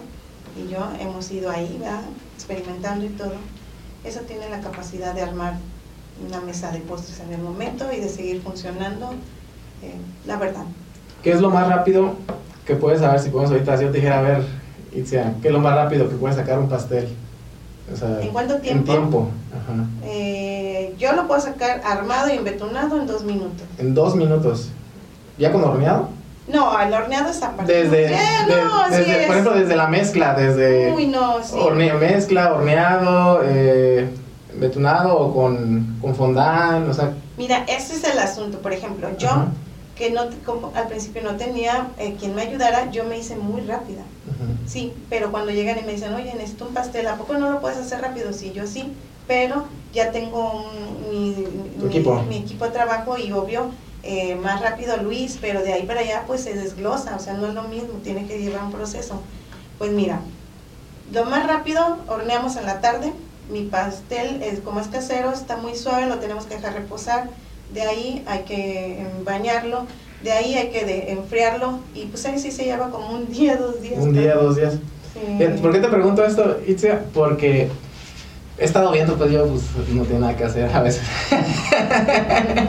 [0.58, 2.02] y yo hemos ido ahí, ¿verdad?
[2.36, 3.34] Experimentando y todo.
[4.04, 5.56] Eso tiene la capacidad de armar
[6.26, 9.12] una mesa de postres en el momento y de seguir funcionando,
[9.82, 10.66] eh, la verdad.
[11.24, 12.16] ¿Qué es lo más rápido
[12.66, 13.78] que puedes saber si podemos ahorita?
[13.78, 14.46] Si yo te dijera, a ver,
[14.94, 17.08] Itzia, ¿qué es lo más rápido que puedes sacar un pastel?
[17.94, 18.80] O sea, ¿En cuánto tiempo?
[18.80, 19.86] En tiempo, ajá.
[20.04, 23.62] Eh, yo lo puedo sacar armado y embetunado en dos minutos.
[23.78, 24.70] En dos minutos.
[25.38, 26.10] ¿Ya con horneado?
[26.48, 27.72] No, el horneado es aparte.
[27.72, 28.18] Desde, de-
[28.50, 29.28] no, desde- es.
[29.28, 31.56] por ejemplo, desde la mezcla, desde Uy, no, sí.
[31.58, 34.10] horne- mezcla, horneado, eh,
[34.56, 38.60] betunado o con, con fondant, o sea, Mira, ese es el asunto.
[38.60, 39.48] Por ejemplo, yo, Ajá.
[39.96, 43.62] que no como al principio no tenía eh, quien me ayudara, yo me hice muy
[43.62, 44.02] rápida.
[44.66, 47.60] Sí, pero cuando llegan y me dicen, oye, necesito un pastel, ¿a poco no lo
[47.62, 48.32] puedes hacer rápido?
[48.34, 52.24] Sí, yo sí, pero ya tengo un- mi- equipo.
[52.24, 56.24] mi equipo de trabajo y obvio, eh, más rápido Luis, pero de ahí para allá
[56.26, 59.28] pues se desglosa, o sea, no es lo mismo, tiene que llevar un proceso.
[59.78, 60.26] Pues mira,
[61.06, 63.14] lo más rápido, horneamos en la tarde,
[63.48, 67.32] mi pastel, es, como es casero, está muy suave, lo tenemos que dejar reposar,
[67.68, 69.88] de ahí hay que em, bañarlo,
[70.24, 73.58] de ahí hay que de- enfriarlo, y pues ahí sí se lleva como un día,
[73.58, 74.00] dos días.
[74.00, 74.74] un día, dos días.
[75.14, 75.46] Sí.
[75.62, 77.02] ¿Por qué te pregunto esto, Itzia?
[77.14, 77.70] Porque
[78.58, 81.04] he estado viendo, pues yo pues, no tengo nada que hacer a veces.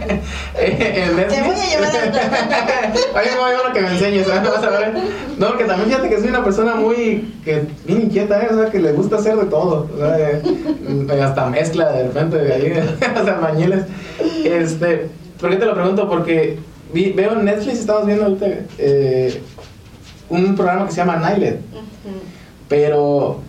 [0.54, 4.50] Netflix- Te voy a llevar a Oye, no, que me enseñes, ¿sabes?
[4.50, 4.92] Vas a ver.
[5.38, 8.48] No, porque también fíjate que soy una persona muy, que bien inquieta, ¿eh?
[8.50, 9.88] O sea, que le gusta hacer de todo.
[9.94, 10.42] O sea, eh,
[11.22, 13.84] hasta mezcla de repente de ahí, hasta albañiles.
[14.44, 15.08] Este,
[15.40, 16.08] ¿por qué te lo pregunto?
[16.08, 16.58] Porque
[16.92, 18.46] vi- veo en Netflix, estamos viendo ahorita
[18.78, 19.40] eh,
[20.28, 21.56] un programa que se llama Nailet.
[21.72, 22.14] Ujú.
[22.68, 23.40] Pero,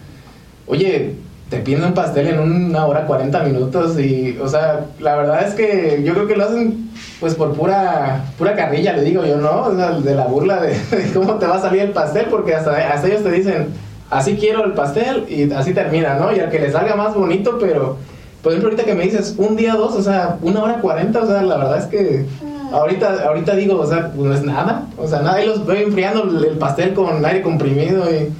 [0.68, 1.14] oye,
[1.50, 5.54] te piden un pastel en una hora 40 minutos y, o sea, la verdad es
[5.54, 9.64] que yo creo que lo hacen pues por pura pura carrilla, le digo yo, ¿no?
[9.66, 12.56] O sea, de la burla de, de cómo te va a salir el pastel, porque
[12.56, 13.68] hasta, hasta ellos te dicen,
[14.10, 16.36] así quiero el pastel y así termina, ¿no?
[16.36, 17.98] Y al que le salga más bonito, pero,
[18.42, 21.28] por ejemplo, ahorita que me dices un día, dos, o sea, una hora 40, o
[21.28, 22.26] sea, la verdad es que...
[22.76, 25.78] Ahorita, ahorita digo, o sea, pues no es nada, o sea, nada, ahí los veo
[25.88, 28.32] enfriando el el pastel con aire comprimido y...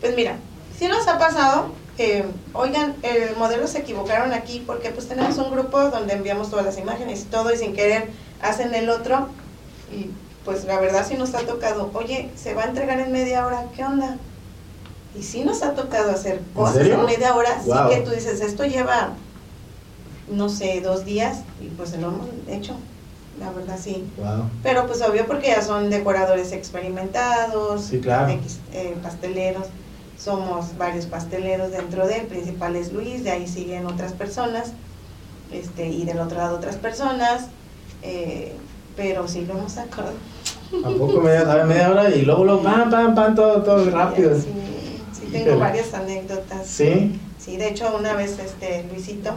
[0.00, 0.36] Pues mira,
[0.78, 1.68] si nos ha pasado
[2.52, 6.78] oigan, el modelo se equivocaron aquí porque pues tenemos un grupo donde enviamos todas las
[6.78, 8.10] imágenes y todo y sin querer
[8.40, 9.28] hacen el otro
[9.92, 10.10] y
[10.44, 13.66] pues la verdad sí nos ha tocado, oye, se va a entregar en media hora,
[13.76, 14.16] ¿qué onda?
[15.16, 17.88] Y sí nos ha tocado hacer cosas en media hora, Wow.
[17.90, 19.10] sí que tú dices, esto lleva,
[20.28, 22.74] no sé, dos días y pues lo hemos hecho,
[23.38, 24.04] la verdad sí.
[24.18, 24.50] Wow.
[24.62, 28.28] Pero pues obvio porque ya son decoradores experimentados, Sí, claro.
[28.32, 29.66] X, eh, pasteleros,
[30.18, 34.72] somos varios pasteleros dentro de, el principal es Luis, de ahí siguen otras personas,
[35.50, 37.46] este, y del otro lado otras personas,
[38.02, 38.52] eh,
[38.96, 40.12] pero sí lo hemos sacado.
[40.82, 44.34] Tampoco media, media hora y luego, luego, pam, pam, pam, todo, todo rápido.
[44.40, 44.46] Sí,
[45.12, 45.56] sí tengo Híjole.
[45.56, 46.66] varias anécdotas.
[46.66, 49.32] Sí, Sí, de hecho una vez este Luisito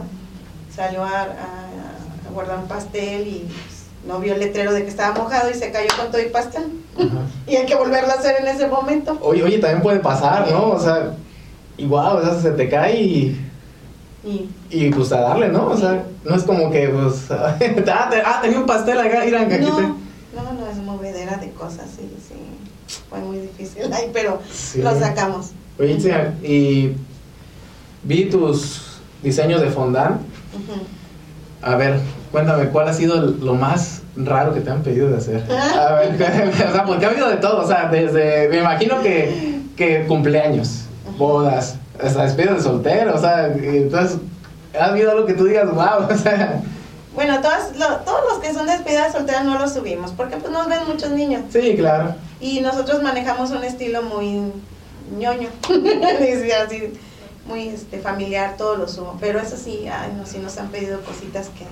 [0.74, 3.48] salió a, a- a guardar un pastel y
[4.06, 6.64] no vio el letrero de que estaba mojado y se cayó con todo y pastel.
[6.96, 7.22] Ajá.
[7.46, 9.18] Y hay que volverlo a hacer en ese momento.
[9.20, 10.70] Oye, oye, también puede pasar, ¿no?
[10.70, 11.14] O sea,
[11.76, 13.40] igual, o sea, se te cae y,
[14.24, 15.68] Y y pues a darle, ¿no?
[15.68, 17.56] O sea, no es como que, pues, ah,
[18.24, 22.10] ah, tenía un pastel acá, que aquí no, no, no es movedera de cosas, sí,
[22.28, 22.34] sí.
[23.10, 24.80] Fue muy difícil ahí, pero Sí.
[24.82, 25.50] lo sacamos.
[25.78, 25.98] Oye,
[26.42, 26.92] y
[28.02, 28.82] vi tus
[29.22, 30.20] diseños de fondant.
[30.54, 30.82] Ujú.
[31.62, 32.00] A ver,
[32.36, 35.42] cuéntame, ¿cuál ha sido lo más raro que te han pedido de hacer?
[35.50, 36.12] A ver,
[36.68, 40.82] o sea, porque ha habido de todo, o sea, desde, me imagino que, que cumpleaños,
[41.16, 44.18] bodas, hasta despidos de soltero, o sea, entonces,
[44.78, 46.60] ¿ha habido algo que tú digas, wow, o sea,
[47.14, 50.68] Bueno, todas, lo- todos los que son despedidas solteras no los subimos, porque pues nos
[50.68, 51.40] ven muchos niños.
[51.50, 52.14] Sí, claro.
[52.38, 54.52] Y nosotros manejamos un estilo muy
[55.18, 55.48] ñoño,
[56.66, 56.92] así,
[57.48, 59.16] muy este, familiar, todo lo subo.
[59.20, 61.64] Pero eso sí, ay, no, sí nos han pedido cositas que,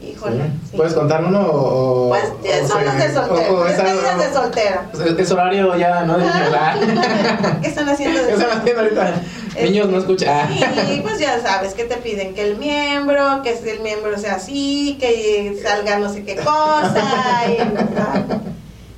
[0.00, 0.44] híjole.
[0.70, 0.76] Sí.
[0.76, 2.08] ¿Puedes contar uno o...?
[2.10, 4.80] Pues o son los de soltera, o- o es algo- de.
[4.92, 6.18] Es, es horario ya, ¿no?
[6.18, 6.76] De niños.
[7.62, 9.14] ¿Qué están haciendo de ¿Qué están haciendo ahorita?
[9.62, 10.48] Niños no escuchan.
[10.52, 14.96] Sí, pues ya sabes que te piden que el miembro, que el miembro sea así,
[15.00, 17.02] que salga no sé qué cosa.
[17.48, 18.55] Y,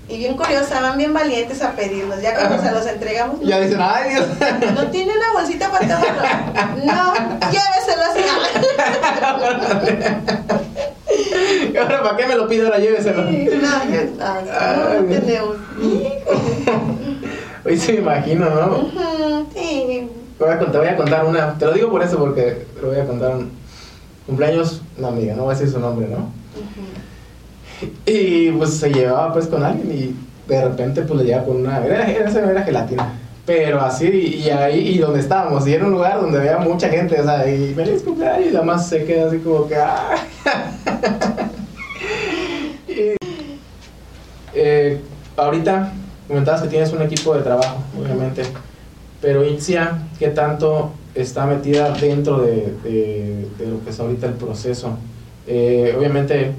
[0.08, 2.20] y bien curiosa, van bien valientes a pedirlos.
[2.22, 4.24] Ya cuando se los entregamos, Ya dicen, ay, Dios.
[4.74, 6.22] no tiene una bolsita para tomarlo.
[6.84, 7.14] No,
[7.50, 8.22] lléveselo así.
[11.72, 12.64] ¿Y ahora para qué me lo pide?
[12.66, 13.22] Ahora lléveselo.
[13.22, 15.56] No, no, no, tenemos.
[17.64, 18.88] Hoy sí me imagino, ¿no?
[19.54, 20.08] Sí.
[20.38, 21.58] Te voy, a, cont- te voy a contar una.
[21.58, 23.50] Te lo digo por eso, porque te lo voy a contar un
[24.26, 26.30] cumpleaños, una amiga, no voy a decir su nombre, ¿no?
[28.06, 30.14] Y pues se llevaba pues con alguien y
[30.52, 31.84] de repente pues le llevaba con una.
[31.84, 33.14] Era, era, era gelatina.
[33.46, 34.06] Pero así,
[34.44, 37.48] y ahí, y donde estábamos, y era un lugar donde había mucha gente, o sea,
[37.50, 39.76] y feliz cumpleaños, y la más se queda así como que.
[39.76, 40.16] ¡ah!
[44.54, 45.00] Eh,
[45.36, 45.92] ahorita
[46.26, 48.42] comentabas que tienes un equipo de trabajo, obviamente,
[49.20, 54.32] pero Itzia, ¿qué tanto está metida dentro de, de- de lo que es ahorita el
[54.34, 54.96] proceso?
[55.46, 56.52] Eh, obviamente,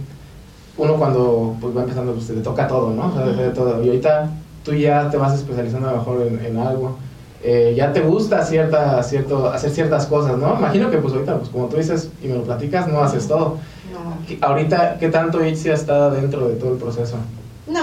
[0.80, 3.08] uno cuando pues, va empezando, pues, le toca todo, ¿no?
[3.08, 3.84] O sea, de todo.
[3.84, 4.30] Y ahorita
[4.64, 6.98] tú ya te vas especializando a lo mejor en, en algo.
[7.44, 10.56] Eh, ya te gusta cierta, cierto, hacer ciertas cosas, ¿no?
[10.58, 13.58] Imagino que pues ahorita, pues como tú dices y me lo platicas, no haces todo.
[13.94, 14.18] No.
[14.28, 17.16] ¿Qué- Ahorita, ¿qué tanto Itzia está dentro de todo el proceso?
[17.68, 17.82] No,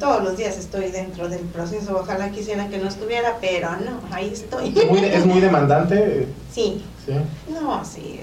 [0.00, 1.96] todos los días estoy dentro del proceso.
[2.00, 4.74] Ojalá quisiera que no estuviera, pero no, ahí estoy.
[4.76, 6.26] ¿Es muy, es muy demandante?
[6.52, 7.12] Sí, Sí.
[7.52, 8.20] no, sí.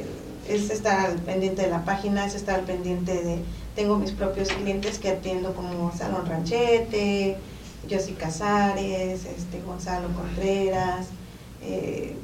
[0.48, 3.40] Es estar al pendiente de la página, es estar al pendiente de.
[3.76, 7.38] Tengo mis propios clientes que atiendo como Salón Ranchete,
[7.90, 11.08] Josie Casares, este, Gonzalo Contreras,
[11.62, 12.16] eh,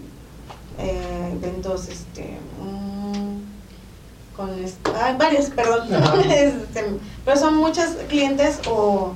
[0.79, 2.37] eh, eventos, este.
[2.61, 4.49] mm, con
[4.95, 5.89] ay, varios, perdón.
[6.31, 6.85] Este,
[7.25, 9.13] pero son muchos clientes o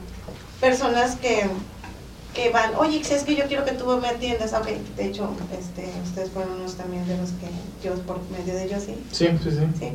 [0.60, 1.46] personas que,
[2.34, 4.68] que van, oye, si es que yo quiero que tú me atiendas, ok,
[4.98, 7.48] de hecho, este, ustedes fueron unos también de los que
[7.88, 9.58] yo por medio de ellos, sí, Sí, sí, sí.
[9.80, 9.92] sí.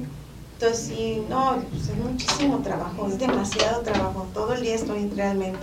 [0.61, 5.57] Entonces, sí, no, pues es muchísimo trabajo, es demasiado trabajo, todo el día estoy realmente,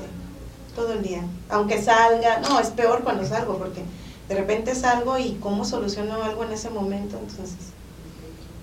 [0.75, 1.21] todo el día.
[1.51, 3.83] Aunque salga, no, es peor cuando salgo, porque
[4.27, 7.57] de repente salgo y cómo soluciono algo en ese momento, entonces,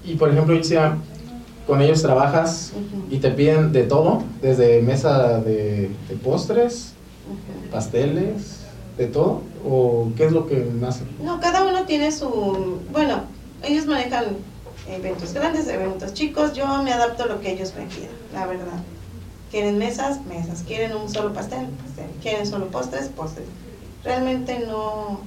[0.05, 0.99] Y por ejemplo, Itzia,
[1.69, 3.15] con ellos trabajas Ujú.
[3.15, 6.95] y te piden de todo, desde mesa de, de postres,
[7.31, 7.71] ujú.
[7.71, 8.59] pasteles,
[8.99, 11.01] de todo, o qué es lo que más...
[11.23, 13.23] No, cada uno tiene su, bueno,
[13.63, 14.25] ellos manejan
[14.89, 18.83] eventos grandes, eventos chicos, yo me adapto a lo que ellos me pidan, la verdad.
[19.51, 23.47] Quieren mesas, mesas, quieren un solo pastel, pastel, quieren solo postres, postres.
[24.03, 25.21] Realmente no,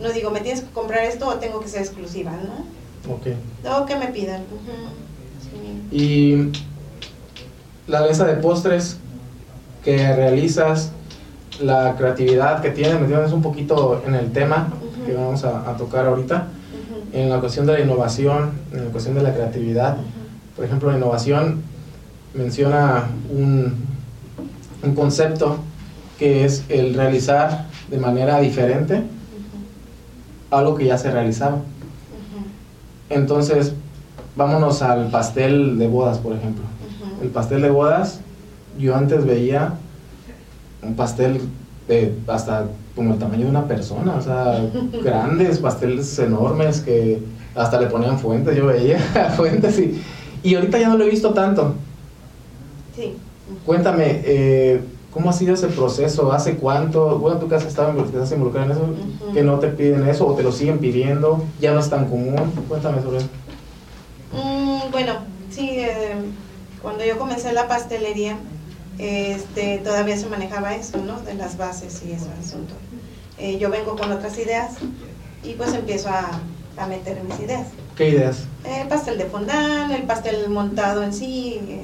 [0.00, 3.12] no digo, me tienes que comprar esto o tengo que ser exclusiva, ¿no?
[3.12, 3.26] Ok.
[3.64, 4.44] Lo que me pidan.
[5.90, 5.96] sí.
[5.96, 6.52] Y
[7.86, 8.98] la mesa de postres
[9.82, 10.92] que realizas,
[11.60, 14.68] la creatividad que tienes, metiéndonos un poquito en el tema
[15.04, 16.48] que vamos a, a tocar ahorita,
[17.14, 19.96] en la cuestión de la innovación, en la cuestión de la creatividad.
[20.56, 21.62] Por ejemplo, la innovación
[22.34, 23.72] menciona un,
[24.82, 25.58] un concepto
[26.18, 29.02] que es el realizar de manera diferente
[30.50, 31.58] algo que ya se realizaba.
[33.10, 33.74] Entonces,
[34.36, 36.64] vámonos al pastel de bodas, por ejemplo.
[37.22, 38.20] El pastel de bodas,
[38.78, 39.74] yo antes veía
[40.82, 41.40] un pastel
[41.86, 44.64] de hasta como el tamaño de una persona, o sea,
[45.02, 47.20] grandes pasteles enormes que
[47.54, 48.98] hasta le ponían fuentes, yo veía
[49.36, 50.02] fuentes y,
[50.42, 51.74] y ahorita ya no lo he visto tanto.
[52.94, 53.16] Sí.
[53.66, 54.80] Cuéntame, eh,
[55.12, 56.32] ¿cómo ha sido ese proceso?
[56.32, 57.18] ¿Hace cuánto?
[57.18, 58.86] Bueno, tú que has estado involucrado en eso,
[59.32, 62.36] que no te piden eso o te lo siguen pidiendo, ya no es tan común.
[62.68, 63.28] Cuéntame sobre eso.
[64.32, 65.12] Mm, bueno,
[65.50, 66.14] sí, eh,
[66.82, 68.36] cuando yo comencé la pastelería,
[68.98, 71.20] este, todavía se manejaba eso, ¿no?
[71.20, 72.74] De las bases y ese asunto.
[73.38, 74.74] Eh, yo vengo con otras ideas
[75.42, 76.40] y pues empiezo a,
[76.76, 77.66] a meter mis ideas.
[77.96, 78.44] ¿Qué ideas?
[78.64, 81.82] El pastel de fondant, el pastel montado en sí, eh,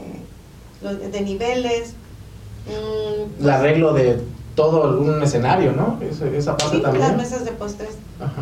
[0.82, 1.94] los de niveles.
[2.66, 4.20] mm, El arreglo de
[4.60, 5.98] todo un escenario, ¿no?
[6.02, 7.06] Esa, esa parte sí, también.
[7.08, 7.90] las mesas de postres.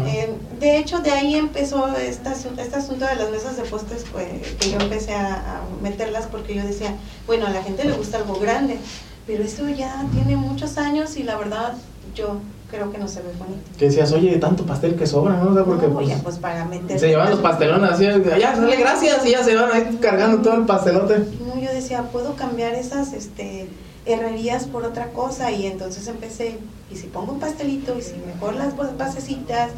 [0.07, 4.27] Eh, de hecho, de ahí empezó este, este asunto de las mesas de postres, pues,
[4.59, 6.95] que yo empecé a, a meterlas porque yo decía,
[7.27, 8.79] bueno, a la gente le gusta algo grande,
[9.27, 11.75] pero esto ya tiene muchos años y la verdad
[12.15, 12.39] yo
[12.71, 13.61] creo que no se ve bonito.
[13.79, 15.51] Que decías, oye, tanto pastel que sobra, ¿no?
[15.51, 16.99] O sea, porque No, pues, ya, pues para meter.
[16.99, 20.55] se llevan los pastelones así, ya, dale gracias, y ya se van ahí cargando todo
[20.55, 21.19] el pastelote.
[21.47, 23.69] No, yo decía, puedo cambiar esas este,
[24.13, 25.51] herrerías por otra cosa.
[25.51, 26.59] Y entonces empecé,
[26.91, 29.71] y si pongo un pastelito, y si mejor las bas- basecitas,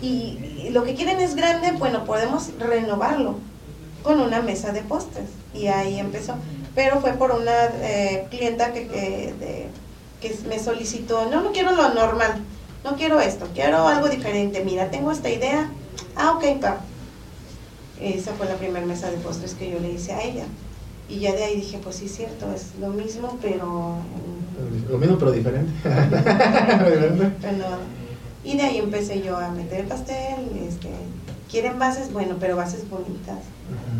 [0.00, 3.36] y, lo que quieren es grande, bueno, podemos renovarlo
[4.02, 5.28] con una mesa de postres.
[5.54, 6.34] Y ahí empezó.
[6.74, 9.68] Pero fue por una eh, clienta que, que,
[10.20, 12.40] que me solicitó, no, no quiero lo normal,
[12.84, 14.64] no quiero esto, quiero algo diferente.
[14.64, 15.68] Mira, tengo esta idea.
[16.16, 16.80] Ah, ok, pa.
[18.00, 20.44] Esa fue la primera mesa de postres que yo le hice a ella.
[21.12, 23.96] Y ya de ahí dije, pues sí, cierto, es lo mismo, pero...
[24.90, 25.70] Lo mismo, pero diferente.
[28.44, 30.50] Y de ahí empecé yo a meter el pastel.
[30.66, 30.88] Este,
[31.50, 32.12] ¿Quieren bases?
[32.12, 33.38] Bueno, pero bases bonitas.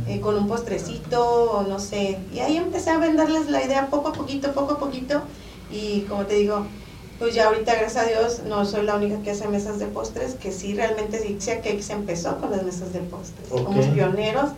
[0.09, 1.23] eh, con un postrecito,
[1.53, 2.19] o no sé.
[2.35, 5.23] Y ahí empecé a venderles la idea poco a poquito, poco a poquito.
[5.71, 6.67] Y como te digo,
[7.19, 10.35] pues ya ahorita, gracias a Dios, no soy la única que hace mesas de postres,
[10.35, 13.47] que sí, realmente Ixia Cakes empezó con las mesas de postres.
[13.51, 13.69] Ok.
[13.69, 14.51] Somos pioneros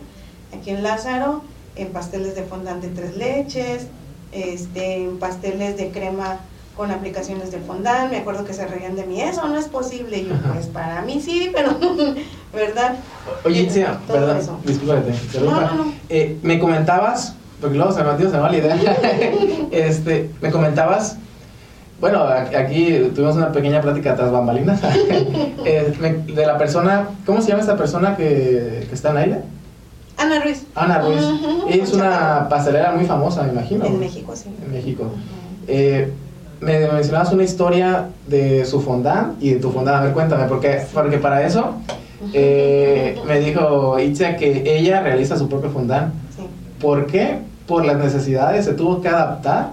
[0.57, 1.43] aquí en Lázaro,
[1.75, 3.87] en pasteles de fondant de tres leches,
[4.31, 6.39] este, en pasteles de crema
[6.75, 8.11] con aplicaciones de fondant.
[8.11, 10.17] Me acuerdo que se reían de mí, eso no es posible.
[10.19, 11.77] Y yo, pues para mí sí, pero,
[12.53, 12.95] ¿verdad?
[13.43, 14.59] Oye, Itzia, Todo perdón, eso.
[14.65, 15.13] discúlpate.
[15.39, 15.93] No, no, no.
[16.09, 18.75] Eh, me comentabas, porque luego se me, tío, se me va la idea,
[19.71, 21.17] este, me comentabas,
[22.01, 24.81] bueno, aquí tuvimos una pequeña plática tras bambalinas,
[25.65, 29.41] eh, de la persona, ¿cómo se llama esta persona que, que está en aire?
[30.17, 30.63] Ana Ruiz.
[30.75, 31.21] Ana Ruiz.
[31.21, 33.85] Ujú, Ella es una pastelera muy famosa, me imagino.
[33.85, 34.49] En México, sí.
[34.63, 35.03] En México.
[35.03, 35.13] Ujú.
[35.67, 36.11] Eh,
[36.61, 39.97] me mencionabas una historia de su fondant y de tu fondant.
[39.97, 41.75] A ver, cuéntame, porque, porque para eso
[42.33, 46.13] eh, me dijo Itzia que ella realiza su propio fondant.
[46.35, 46.43] Sí.
[46.79, 47.39] ¿Por qué?
[47.67, 49.71] Por las necesidades, se tuvo que adaptar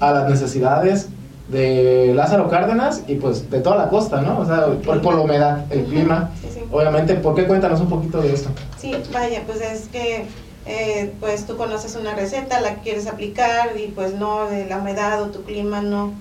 [0.00, 1.08] a las necesidades
[1.52, 4.40] de Lázaro Cárdenas y pues de toda la costa, ¿no?
[4.40, 6.30] O sea, por, por la humedad, el clima.
[6.40, 6.60] Sí, sí.
[6.70, 8.50] Obviamente, ¿por qué cuéntanos un poquito de esto?
[8.78, 10.24] Sí, vaya, pues es que
[10.64, 15.22] eh, pues tú conoces una receta, la quieres aplicar y pues no, de la humedad
[15.22, 16.14] o tu clima no,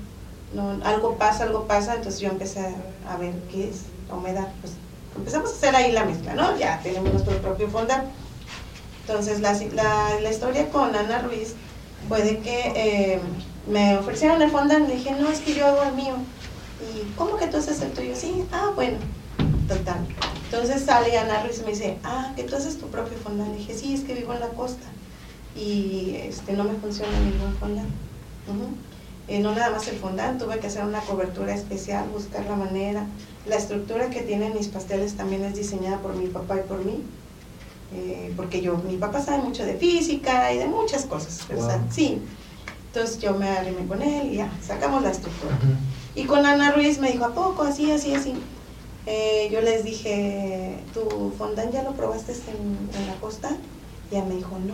[0.53, 4.47] no, algo pasa, algo pasa, entonces yo empecé a, a ver qué es la humedad,
[4.59, 4.73] pues
[5.15, 6.57] empezamos a hacer ahí la mezcla, ¿no?
[6.57, 8.03] Ya tenemos nuestro propio fondant.
[9.07, 11.55] Entonces la, la, la historia con Ana Ruiz
[12.07, 13.19] fue de que eh,
[13.71, 16.15] me ofrecieron el fondant, le dije, no, es que yo hago el mío.
[16.81, 18.13] ¿Y cómo que tú haces el tuyo?
[18.15, 18.97] Sí, ah, bueno,
[19.67, 20.05] total.
[20.45, 23.51] Entonces sale Ana Ruiz y me dice, ah, que tú haces tu propio fondant.
[23.51, 24.87] Le dije, sí, es que vivo en la costa
[25.55, 27.89] y este, no me funciona ningún fondant.
[29.27, 33.05] Eh, no nada más el fondant, tuve que hacer una cobertura especial, buscar la manera.
[33.45, 37.01] La estructura que tienen mis pasteles también es diseñada por mi papá y por mí.
[37.93, 41.41] Eh, porque yo, mi papá sabe mucho de física y de muchas cosas.
[41.55, 41.87] o sea, Wow.
[41.91, 42.21] sí.
[42.93, 45.57] Entonces yo me arrimé con él y ya, sacamos la estructura.
[46.13, 47.63] Y con Ana Ruiz me dijo, ¿a poco?
[47.63, 48.33] Así, así, así.
[49.05, 53.51] Eh, yo les dije, ¿tu fondant ya lo probaste en, en la costa?
[54.11, 54.73] Y ella me dijo, no.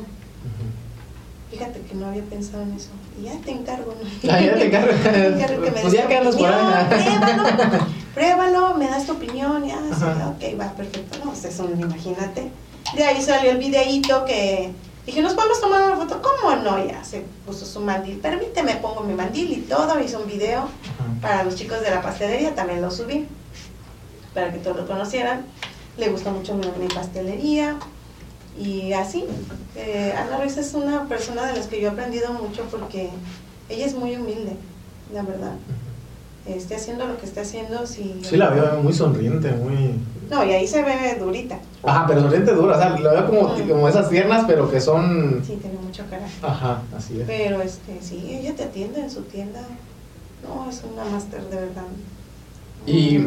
[1.51, 2.89] Fíjate que no había pensado en eso.
[3.21, 4.31] Y ya te encargo, ¿no?
[4.33, 4.93] Ah, ya te encargo.
[5.03, 6.21] Te encargo que me Pues ya por ahí.
[6.23, 9.63] Pruébalo, pruébalo, me das tu opinión.
[9.63, 11.19] Ya, sí, ok, va, perfecto.
[11.19, 12.51] No, pues eso, imagínate.
[12.95, 14.71] De ahí salió el videíto que
[15.07, 16.21] dije, ¿nos podemos tomar una foto?
[16.21, 16.85] ¿Cómo no?
[16.85, 18.17] Ya se puso su mandil.
[18.17, 19.99] Permíteme, pongo mi mandil y todo.
[19.99, 20.67] Hizo un video
[21.21, 23.25] para los chicos de la pastelería, también lo subí,
[24.33, 25.45] para que todos lo conocieran.
[25.97, 27.77] Le gustó mucho mi, mi pastelería
[28.59, 29.23] y así.
[29.75, 33.09] Eh, Ana Ruiz es una persona de las que yo he aprendido mucho porque
[33.69, 34.57] ella es muy humilde,
[35.13, 35.53] la verdad.
[36.47, 38.21] Esté haciendo lo que está haciendo, sí.
[38.23, 39.99] Sí, la veo muy sonriente, muy...
[40.29, 41.59] No, y ahí se ve durita.
[41.83, 45.41] Ajá, pero sonriente dura, o sea, la veo como, como esas piernas, pero que son...
[45.45, 46.49] Sí, tiene mucho carácter.
[46.49, 47.27] Ajá, así es.
[47.27, 49.61] Pero este, sí, ella te atiende en su tienda.
[50.43, 51.83] No, es una máster de verdad.
[52.85, 53.19] Y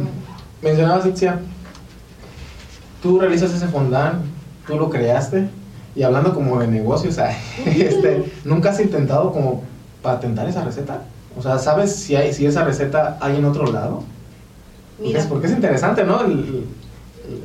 [0.62, 1.40] mencionabas, Itzia,
[3.02, 4.24] tú realizas ese fondant,
[4.66, 5.48] tú lo creaste,
[5.94, 7.18] y hablando como de negocios,
[7.66, 9.62] este, ¿nunca has intentado como
[10.02, 11.02] patentar esa receta?
[11.36, 14.02] O sea, ¿sabes si, hay, si esa receta hay en otro lado?
[14.98, 15.24] Mira.
[15.30, 16.20] porque es interesante, ¿no?
[16.22, 16.66] El-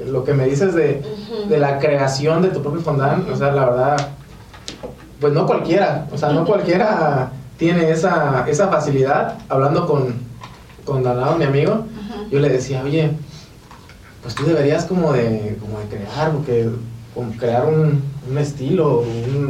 [0.03, 1.01] el- lo que me dices de,
[1.39, 1.47] Ujú.
[1.49, 4.07] de la creación de tu propio fondant, o sea, la verdad,
[5.21, 9.37] pues no cualquiera, o sea, no cualquiera tiene esa, esa facilidad.
[9.47, 10.15] Hablando con,
[10.83, 12.29] con Danao, mi amigo, Ujú.
[12.31, 13.11] yo le decía, oye,
[14.21, 16.67] pues tú deberías como de, como de crear, porque,
[17.13, 19.49] como crear un, un estilo, un,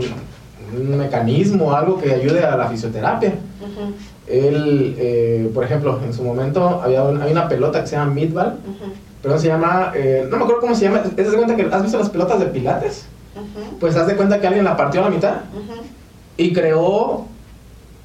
[0.78, 3.34] un mecanismo, algo que ayude a la fisioterapia.
[3.76, 3.94] Ujú.
[4.28, 8.14] Él, eh, por ejemplo, en su momento había un- hay una pelota que se llama
[8.14, 8.92] Midball, Ujú.
[9.22, 11.84] pero se llama, eh, no me acuerdo cómo se llama, ¿te das cuenta que has
[11.84, 13.06] visto las pelotas de pilates?
[13.36, 13.78] Ujú.
[13.80, 15.36] Pues haz de cuenta que alguien la partió a la mitad
[16.38, 17.26] y creó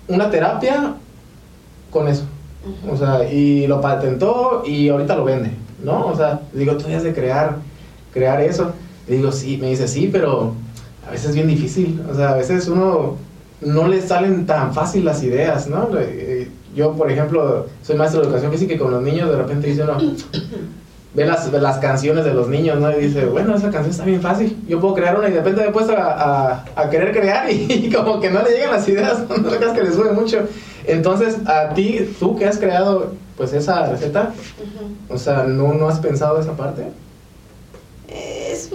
[0.09, 0.95] una terapia
[1.91, 2.25] con eso.
[2.91, 5.53] O sea, y lo patentó y ahorita lo vende,
[5.83, 6.07] ¿no?
[6.07, 7.57] O sea, digo, tú has de crear,
[8.13, 8.73] crear eso.
[9.09, 10.53] Y digo, sí, me dice, sí, pero
[11.09, 12.03] a veces es bien difícil.
[12.11, 13.17] O sea, a veces uno
[13.61, 15.89] no le salen tan fácil las ideas, ¿no?
[15.99, 19.67] Eh, yo, por ejemplo, soy maestro de educación física y con los niños de repente
[19.67, 19.99] dice uno,
[21.15, 22.91] ve las, las canciones de los niños, ¿no?
[22.97, 25.63] Y dice, bueno, esa canción está bien fácil, yo puedo crear una y de repente
[25.63, 29.19] me he puesto a, a, querer crear y, como que no le llegan las ideas,
[29.29, 30.47] no creas que le sube mucho.
[30.87, 34.33] Entonces, a ti, tú que has creado pues esa receta,
[35.09, 36.89] o sea, ¿no, ¿no has pensado esa parte?
[38.09, 38.71] Es,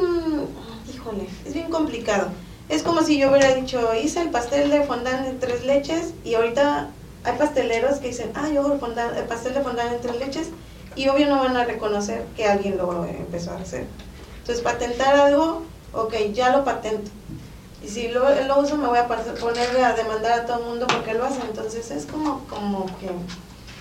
[0.94, 2.28] híjole, es bien complicado.
[2.70, 6.34] Es como si yo hubiera dicho, hice el pastel de fondant de tres leches y
[6.36, 6.90] ahorita
[7.24, 10.50] hay pasteleros que dicen, ah, yo hago el, el pastel de fondant de tres leches
[10.96, 13.86] y obvio no van a reconocer que alguien lo empezó a hacer.
[14.40, 15.64] Entonces, patentar algo,
[15.94, 17.12] ok, ya lo patento.
[17.84, 20.88] Y si lo, lo uso, me voy a poner a demandar a todo el mundo
[20.88, 21.42] porque lo hace.
[21.42, 23.10] Entonces, es como, como que...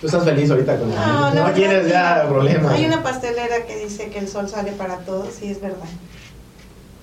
[0.01, 2.73] ¿Tú estás feliz ahorita con No, no, no quieres ya problemas.
[2.73, 5.87] Hay una pastelera que dice que el sol sale para todos y es verdad.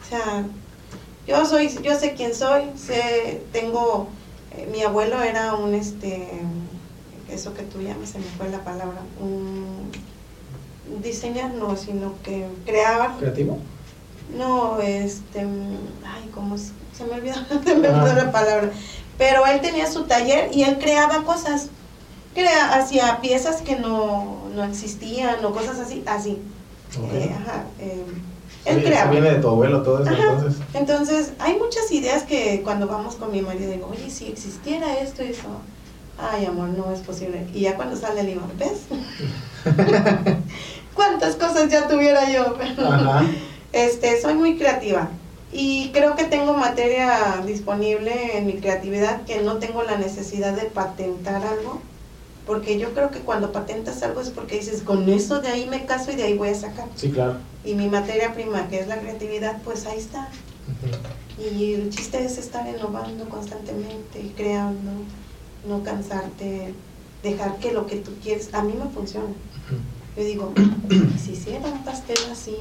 [0.04, 0.44] O sea,
[1.26, 4.08] yo soy, yo sé quién soy, sé, tengo,
[4.56, 6.28] eh, mi abuelo era un, este,
[7.30, 9.90] eso que tú llamas, se me fue la palabra, un
[11.02, 13.16] diseñar no, sino que creaba.
[13.18, 13.58] ¿Creativo?
[14.36, 18.70] No, este, ay, ¿cómo se, me olvidó, se me olvidó la palabra.
[19.18, 21.68] Pero él tenía su taller y él creaba cosas,
[22.34, 26.38] crea, hacía piezas que no, no existían o cosas así, así.
[27.12, 28.04] Eh, ajá, eh,
[28.64, 29.10] él creaba.
[29.10, 30.62] viene de tu abuelo todo eso, entonces.
[30.74, 35.22] Entonces, hay muchas ideas que cuando vamos con mi marido digo, oye, si existiera esto
[35.24, 35.48] y eso
[36.18, 37.46] ay amor, no es posible.
[37.54, 38.82] Y ya cuando sale el digo, ¿ves?
[40.94, 42.56] ¿Cuántas cosas ya tuviera yo?
[43.72, 45.08] este, soy muy creativa
[45.52, 50.62] y creo que tengo materia disponible en mi creatividad que no tengo la necesidad de
[50.62, 51.80] patentar algo.
[52.46, 55.84] Porque yo creo que cuando patentas algo es porque dices, con eso de ahí me
[55.84, 56.88] caso y de ahí voy a sacar.
[56.96, 57.36] Sí, claro.
[57.64, 60.28] Y mi materia prima, que es la creatividad, pues ahí está.
[61.38, 64.90] Y el chiste es estar innovando constantemente, creando
[65.66, 66.74] no cansarte,
[67.22, 69.28] dejar que lo que tú quieres, a mí me funciona.
[70.16, 70.52] Yo digo,
[71.18, 72.56] si hiciera un pastel así,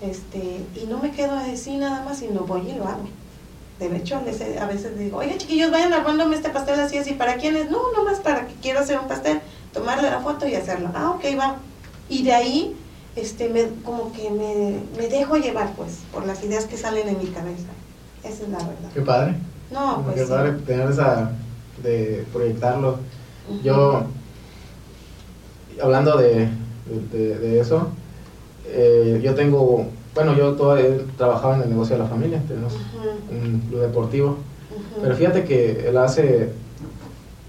[0.00, 3.04] este, y no me quedo así nada más, sino voy y lo hago.
[3.78, 7.70] De hecho, a veces digo, oye chiquillos, vayan armándome este pastel así, así, ¿para quiénes?
[7.70, 9.40] No, nomás para que quiero hacer un pastel,
[9.72, 10.90] tomarle la foto y hacerlo.
[10.94, 11.56] Ah, ok, va.
[12.08, 12.76] Y de ahí,
[13.16, 17.18] este, me, como que me, me dejo llevar, pues, por las ideas que salen en
[17.18, 17.68] mi cabeza.
[18.22, 18.90] Esa es la verdad.
[18.94, 19.34] Qué padre.
[19.70, 20.16] No, pues.
[20.16, 21.32] Qué padre tener esa
[21.82, 22.98] de proyectarlo.
[23.62, 24.04] Yo,
[25.82, 26.48] hablando de,
[27.12, 27.88] de, eso,
[28.66, 32.74] eh, yo tengo, bueno, yo todavía he trabajado en el negocio de la familia, tenemos
[33.30, 34.36] un club deportivo,
[35.00, 36.50] pero fíjate que él hace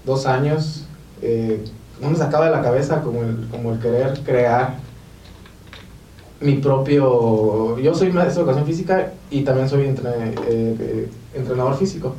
[0.04, 0.84] dos años,
[1.22, 1.64] eh,
[2.00, 4.76] no me sacaba de la cabeza como el, como el querer crear
[6.40, 12.14] mi propio, yo soy maestro de educación física y también soy eh, entrenador físico.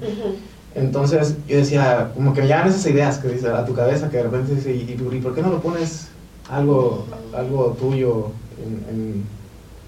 [0.74, 4.18] Entonces yo decía, como que me llegan esas ideas que dice a tu cabeza que
[4.18, 6.08] de repente dice, ¿y, por qué no lo pones
[6.50, 8.32] algo, algo tuyo
[8.64, 9.26] en,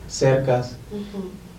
[0.09, 0.75] cercas?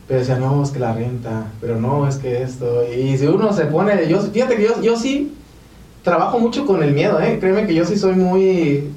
[0.06, 2.84] Pero decía, no, es que la renta, pero no, es que esto.
[2.92, 5.34] Y si uno se pone, yo, fíjate que yo, yo sí
[6.02, 7.38] trabajo mucho con el miedo, ¿eh?
[7.40, 8.90] Créeme que yo sí soy muy,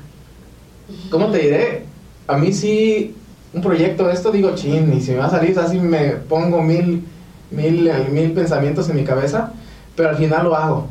[1.10, 1.86] ¿cómo te diré?
[2.28, 3.16] A mí sí,
[3.54, 6.62] un proyecto de esto digo, chin, y si me va a salir así me pongo
[6.62, 7.06] mil,
[7.52, 9.54] mil, mil pensamientos en mi cabeza
[9.96, 10.88] pero al final lo hago.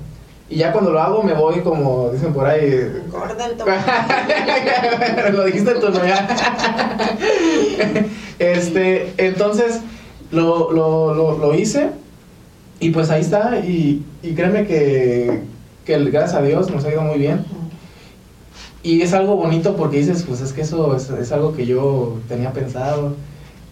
[0.53, 3.03] Y ya cuando lo hago me voy como dicen por ahí.
[3.11, 3.49] Gorda
[5.33, 6.05] lo dijiste tú, ¿no?
[6.05, 6.29] Ya.
[8.39, 9.81] este, entonces
[10.31, 11.89] lo, lo, lo, hice
[12.81, 13.61] y pues ahí está.
[13.61, 15.41] Y, y créeme que,
[15.87, 17.47] que, gracias a Dios nos ha ido muy bien.
[18.83, 22.19] Y es algo bonito porque dices, pues es que eso es, es algo que yo
[22.29, 23.15] tenía pensado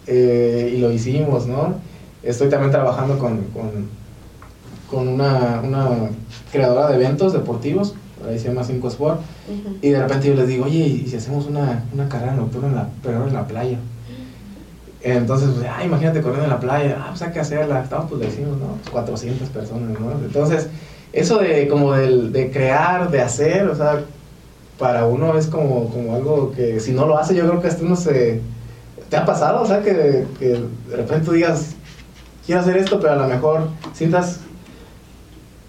[0.07, 1.75] eh, y lo hicimos, ¿no?
[2.23, 4.00] Estoy también trabajando con, con
[4.91, 5.87] con una, una
[6.51, 7.95] creadora de eventos deportivos,
[8.27, 9.21] ahí se llama 5 Sport,
[9.81, 12.75] y de repente yo les digo, oye, ¿y si hacemos una, una carrera nocturna en
[12.75, 13.77] la, pero en la playa?
[15.01, 18.21] Entonces, pues, ah, imagínate corriendo en la playa, ah, pues hay que hacerla, estamos pues
[18.21, 18.77] le hicimos, ¿no?
[18.91, 20.11] 400 personas, ¿no?
[20.11, 20.67] Entonces,
[21.13, 24.03] eso de como de, de crear, de hacer, o sea,
[24.77, 27.83] para uno es como, como algo que si no lo hace, yo creo que hasta
[27.83, 28.41] uno se...
[29.09, 29.61] ¿Te ha pasado?
[29.61, 30.47] O sea, que, que
[30.89, 31.75] de repente tú digas,
[32.45, 34.39] quiero hacer esto, pero a lo mejor sientas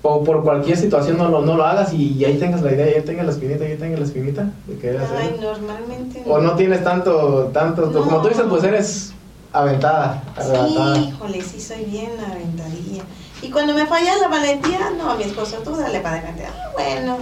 [0.02, 2.94] o por cualquier situación no lo, no lo hagas y, ahí tengas la idea, y
[2.94, 6.54] ahí tengas la espinita, y ahí tengas la espinita de querer Ay, normalmente O no
[6.56, 9.12] tienes tanto, tanto, como tú dices, pues eres
[9.52, 13.04] aventada, Sí, híjole, sí soy bien aventadilla.
[13.42, 16.44] Y cuando me falla la valentía, no, mi esposo, tú dale para adelante.
[16.46, 17.18] Ah, bueno.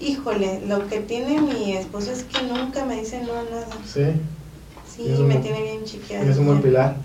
[0.00, 3.66] Híjole, lo que tiene mi esposo es que nunca me dice no a nada.
[3.86, 4.04] Sí.
[4.86, 6.28] Sí, un me tiene bien chiqueada.
[6.28, 6.96] Es un buen pilar.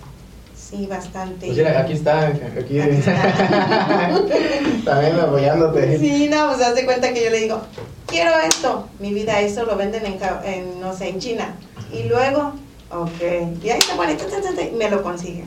[0.70, 1.46] Sí, bastante.
[1.46, 2.78] Pues mira, aquí está, aquí.
[2.78, 4.14] Aquí está.
[4.84, 5.98] También apoyándote.
[5.98, 7.60] Sí, no, pues haz de cuenta que yo le digo,
[8.06, 8.88] quiero esto.
[9.00, 11.56] Mi vida, eso lo venden en, en, no sé, en China.
[11.92, 12.52] Y luego,
[12.92, 13.20] ok.
[13.64, 14.24] Y ahí está bonito,
[14.72, 15.44] y me lo consigue.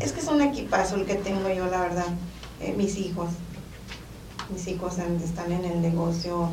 [0.00, 2.06] Es que es un equipazo el que tengo yo, la verdad.
[2.62, 3.28] Eh, mis hijos.
[4.50, 6.48] Mis hijos están en el negocio.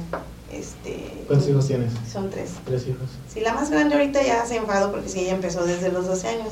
[0.52, 1.94] Este, ¿Cuántos hijos tienes?
[2.12, 2.52] Son tres.
[2.66, 3.08] Tres hijos.
[3.34, 6.28] Sí, la más grande ahorita ya se enfadó porque sí, ella empezó desde los 12
[6.28, 6.50] años.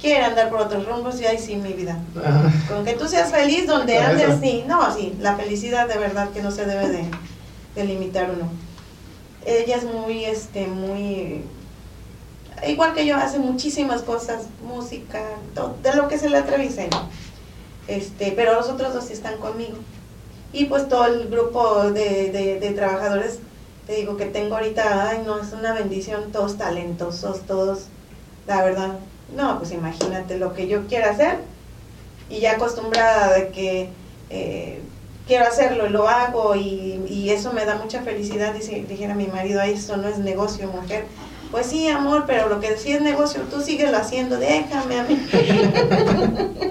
[0.00, 1.98] Quiere andar por otros rumbos y ahí sí, mi vida.
[2.22, 4.64] Ah, Con que tú seas feliz donde andes, sí.
[4.66, 7.04] No, sí, la felicidad de verdad que no se debe de,
[7.74, 8.50] de limitar uno.
[9.46, 11.42] Ella es muy, este, muy...
[12.66, 15.20] Igual que yo, hace muchísimas cosas, música,
[15.54, 16.88] todo, de lo que se le atraviese.
[17.88, 19.76] Este, pero los otros dos sí están conmigo.
[20.52, 23.38] Y pues todo el grupo de, de, de trabajadores,
[23.86, 27.84] te digo que tengo ahorita, ay no, es una bendición, todos talentosos, todos,
[28.46, 28.98] la verdad.
[29.34, 31.38] No, pues imagínate lo que yo quiera hacer
[32.30, 33.88] y ya acostumbrada de que
[34.30, 34.80] eh,
[35.26, 38.52] quiero hacerlo y lo hago y, y eso me da mucha felicidad.
[38.54, 41.04] Dice, dijera mi marido, "Ay, eso no es negocio, mujer.
[41.50, 45.20] Pues sí, amor, pero lo que sí es negocio, tú síguelo haciendo, déjame a mí.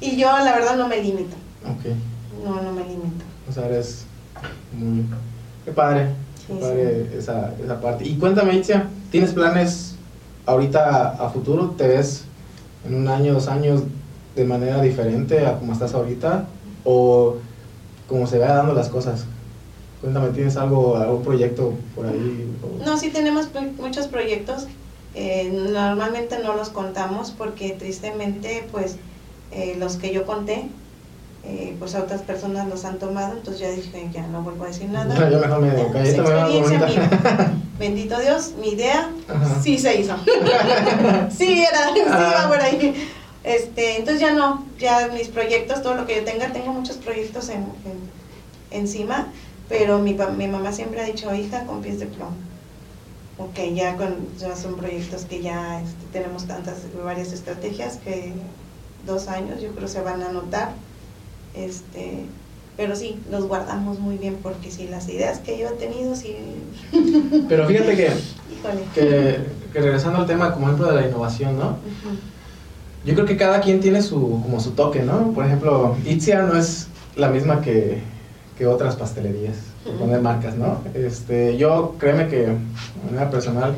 [0.00, 1.94] y yo la verdad no me limito, ok.
[2.44, 3.24] no, no me limito.
[3.48, 4.04] O sea, eres
[4.72, 5.04] muy...
[5.64, 6.08] Qué padre.
[6.46, 8.04] Qué Sí, padre esa, esa parte.
[8.06, 9.95] Y cuéntame, Itzia, ¿tienes planes
[10.46, 11.74] ahorita a futuro?
[11.76, 12.24] ¿Te ves
[12.86, 13.82] en un año, dos años
[14.34, 16.46] de manera diferente a como estás ahorita?
[16.84, 17.36] ¿O
[18.08, 19.24] como se vayan dando las cosas?
[20.00, 22.48] Cuéntame, ¿tienes algo, algún proyecto por ahí?
[22.84, 24.66] No, sí tenemos muchos proyectos.
[25.14, 28.96] eh, normalmente no los contamos porque tristemente, pues,
[29.50, 30.68] eh, los que yo conté,
[31.42, 33.32] eh, pues a otras personas los han tomado.
[33.32, 35.14] Entonces ya dije, ya no vuelvo a decir nada.
[35.30, 37.62] Yo mejor me callé, me veo experiencia mía.
[37.78, 39.60] Bendito Dios, mi idea Ajá.
[39.62, 40.16] sí se hizo.
[41.36, 42.30] sí, era, sí Ah.
[42.32, 43.08] iba por ahí.
[43.44, 47.48] Este, entonces ya no, ya mis proyectos, todo lo que yo tenga, tengo muchos proyectos
[47.50, 48.10] en, en-
[48.70, 49.28] encima,
[49.68, 52.32] pero mi, mi mamá siempre ha dicho, hija, con pies de plomo.
[53.38, 58.32] Ok, ya, con, ya son proyectos que ya este, tenemos tantas, varias estrategias que
[59.04, 60.70] dos años yo creo se van a notar.
[61.54, 62.24] Este,
[62.76, 66.36] pero sí, los guardamos muy bien porque sí, las ideas que yo he tenido, sí,
[67.48, 68.10] Pero fíjate que,
[68.94, 69.40] que,
[69.72, 71.78] que regresando al tema, como ejemplo de la innovación, ¿no?
[73.04, 75.32] Yo creo que cada quien tiene su, como su toque, ¿no?
[75.32, 78.02] Por ejemplo, Itzia no es la misma que,
[78.56, 79.56] que otras pastelerías,
[79.86, 79.98] Ujú.
[79.98, 80.82] poner marcas, ¿no?
[80.94, 82.58] Este, yo, créeme que, de
[83.04, 83.76] manera personal,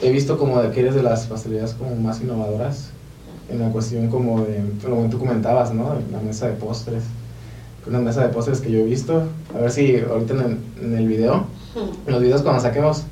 [0.00, 2.92] he visto como de que eres de las pastelerías como más innovadoras
[3.48, 5.94] en la cuestión como de, lo que tú comentabas, ¿no?
[6.10, 7.04] La mesa de postres.
[7.86, 9.24] Una mesa de postres que yo he visto,
[9.54, 11.90] a ver si ahorita en el, en el video, Ujú.
[12.06, 13.04] en los videos cuando saquemos,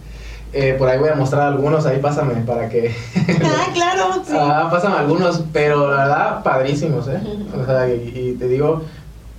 [0.53, 2.89] eh, por ahí voy a mostrar algunos, ahí pásame para que
[3.45, 4.33] Ah, claro, sí.
[4.37, 7.21] Ah, pasan algunos, pero la verdad, padrísimos, ¿eh?
[7.61, 8.83] O sea, y, y te digo,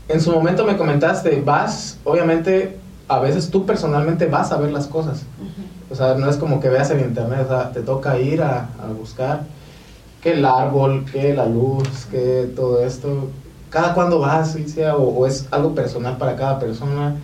[0.09, 2.77] en su momento me comentaste, vas, obviamente,
[3.07, 5.23] a veces tú personalmente vas a ver las cosas.
[5.89, 8.69] O sea, no es como que veas en internet, o sea, te toca ir a,
[8.82, 9.43] a buscar
[10.21, 13.29] que el árbol, que la luz, que todo esto.
[13.72, 17.15] Cada cuando vas, sea, o, o es algo personal para cada persona.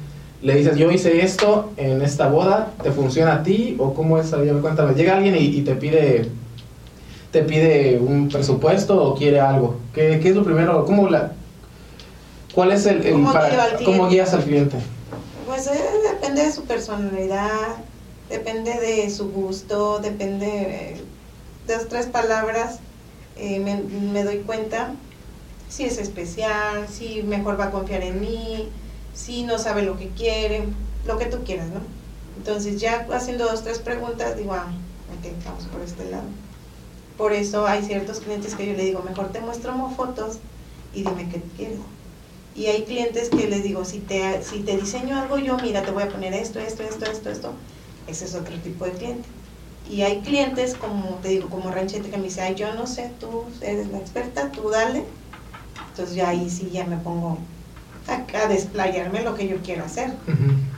[0.42, 3.76] Le dices, yo hice esto en esta boda, ¿te funciona a ti?
[3.80, 4.32] ¿O cómo es?
[4.32, 4.94] Ver, cuéntame.
[4.96, 6.30] Llega alguien y, y te pide
[7.32, 9.76] te pide un presupuesto o quiere algo.
[9.94, 10.86] ¿Qué, qué es lo primero?
[10.86, 11.34] ¿Cómo la,
[12.56, 14.10] ¿Cuál es el, el ¿Cómo para- lleva al cómo cliente?
[14.10, 14.78] guías al cliente?
[15.46, 15.72] Pues eh,
[16.14, 17.50] depende de su personalidad,
[18.30, 21.02] depende de su gusto, depende
[21.68, 22.80] de las tres palabras.
[23.36, 23.76] eh, me,
[24.12, 24.94] me doy cuenta
[25.70, 28.70] si es especial, si mejor va a confiar en mí,
[29.14, 30.64] si no sabe lo que quiere,
[31.06, 31.82] lo que tú quieras, ¿no?
[32.38, 34.72] Entonces ya haciendo dos, tres preguntas, digo, ah,
[35.20, 36.28] ok, vamos por este lado.
[37.18, 40.38] Por eso hay ciertos clientes que yo le digo, mejor te muestro fotos
[40.94, 41.80] y dime qué quieres.
[42.56, 45.92] Y hay clientes que les digo, si te, si te diseño algo yo, mira, te
[45.92, 47.54] voy a poner esto, esto, esto, esto, esto.
[48.08, 49.28] Ese es otro tipo de cliente.
[49.90, 53.12] Y hay clientes, como te digo, como ranchete que me dice, ay, yo no sé,
[53.20, 55.04] tú eres la experta, tú dale.
[55.98, 57.40] Entonces ya ahí sí ya me pongo
[58.08, 60.14] acá a desplayarme lo que yo quiero hacer.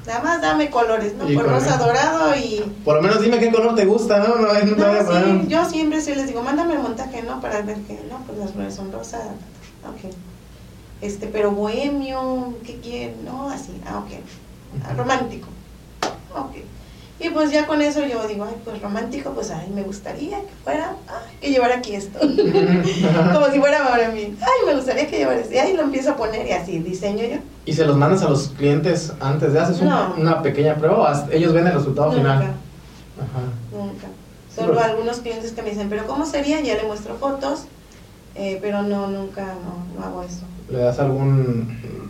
[0.07, 1.27] Nada más dame colores, ¿no?
[1.27, 2.63] Por rosa dorado y...
[2.85, 4.35] Por lo menos dime qué color te gusta, ¿no?
[4.37, 7.41] No, no a No, sí, un- yo siempre sí les digo, mándame el montaje, ¿no?
[7.41, 9.23] Para ver que, no, pues las flores son rosas,
[9.85, 10.09] ok.
[11.01, 13.25] Este, pero bohemio, ¿qué quieren?
[13.25, 14.11] No, así, ah, ok.
[14.85, 15.49] Ah, romántico,
[16.33, 16.55] ok.
[17.21, 20.53] Y pues ya con eso yo digo, ay, pues romántico, pues ay, me gustaría que
[20.63, 22.17] fuera, ay, que llevara aquí esto.
[23.33, 24.35] Como si fuera para mí.
[24.39, 25.53] Ay, me gustaría que llevara esto.
[25.53, 27.37] Y ahí lo empiezo a poner y así diseño yo.
[27.65, 29.89] ¿Y se los mandas a los clientes antes de haces un-
[30.21, 32.37] una pequeña prueba o ellos ven el resultado Nunca, final?
[32.43, 33.77] Ajá.
[33.77, 34.07] nunca.
[34.55, 36.61] Solo algunos clientes que me dicen, pero ¿cómo sería?
[36.61, 37.63] Ya le muestro fotos,
[38.35, 40.41] eh, pero no, nunca, no, no hago eso.
[40.69, 42.08] ¿Le das algún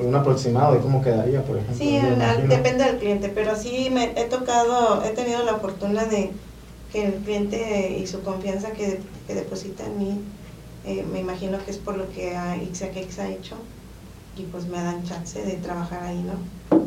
[0.00, 1.76] un aproximado de cómo quedaría, por ejemplo?
[1.76, 1.98] Sí,
[2.48, 6.30] depende del cliente, pero sí me he tocado, he tenido la fortuna de
[6.92, 10.20] que el cliente y su confianza que, que deposita en mí,
[10.84, 13.56] eh, me imagino que es por lo que a Ixaquex ha hecho
[14.36, 16.80] y pues me dan chance de trabajar ahí, ¿no?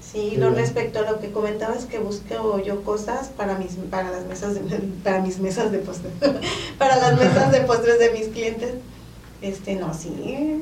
[0.00, 4.26] Sí, lo respecto a lo que comentabas que busco yo cosas para mis para las
[4.26, 4.60] mesas de
[5.04, 6.12] para mis mesas de postres,
[6.78, 8.74] para las mesas de postres de mis clientes.
[9.42, 10.08] Este, no, sí,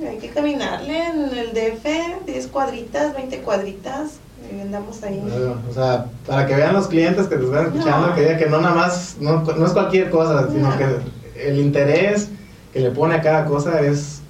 [0.09, 4.13] hay que caminarle en el DF, 10 cuadritas, 20 cuadritas,
[4.51, 5.21] y andamos ahí.
[5.23, 8.15] Bueno, O sea, para que vean los clientes que te están escuchando, No.
[8.15, 10.79] que digan que no nada más, no, no es cualquier cosa, sino No.
[10.79, 12.31] que el interés
[12.73, 14.23] que le pone a cada cosa es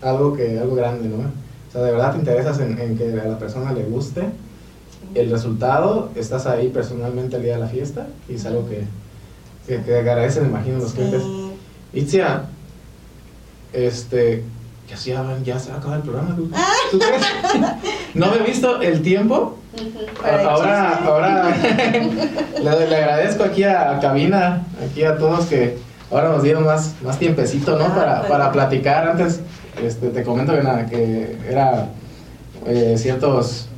[0.00, 1.18] algo que algo grande, ¿no?
[1.18, 4.22] O sea, de verdad te interesas en, en que a la persona le guste
[5.14, 8.84] el resultado, estás ahí personalmente el día de la fiesta y es algo que,
[9.66, 11.22] que, que agradecen, imagino, los clientes.
[11.22, 11.50] Sí.
[11.92, 12.44] Itzia,
[13.72, 14.44] este,
[14.88, 17.76] ya, se va- ya se va a acabar el programa, ¿tú, Ah.
[18.14, 19.58] No me he visto el tiempo,
[20.44, 21.56] ahora, ahora
[22.62, 25.76] le, le agradezco aquí a, cabina, aquí a todos que
[26.10, 27.84] ahora nos dieron más, más tiempecito, ¿no?
[27.86, 28.28] Ah, para, bueno.
[28.28, 29.08] para platicar.
[29.08, 29.40] Antes,
[29.82, 31.88] este, te comento que, nada, que era
[32.66, 33.68] eh, ciertos...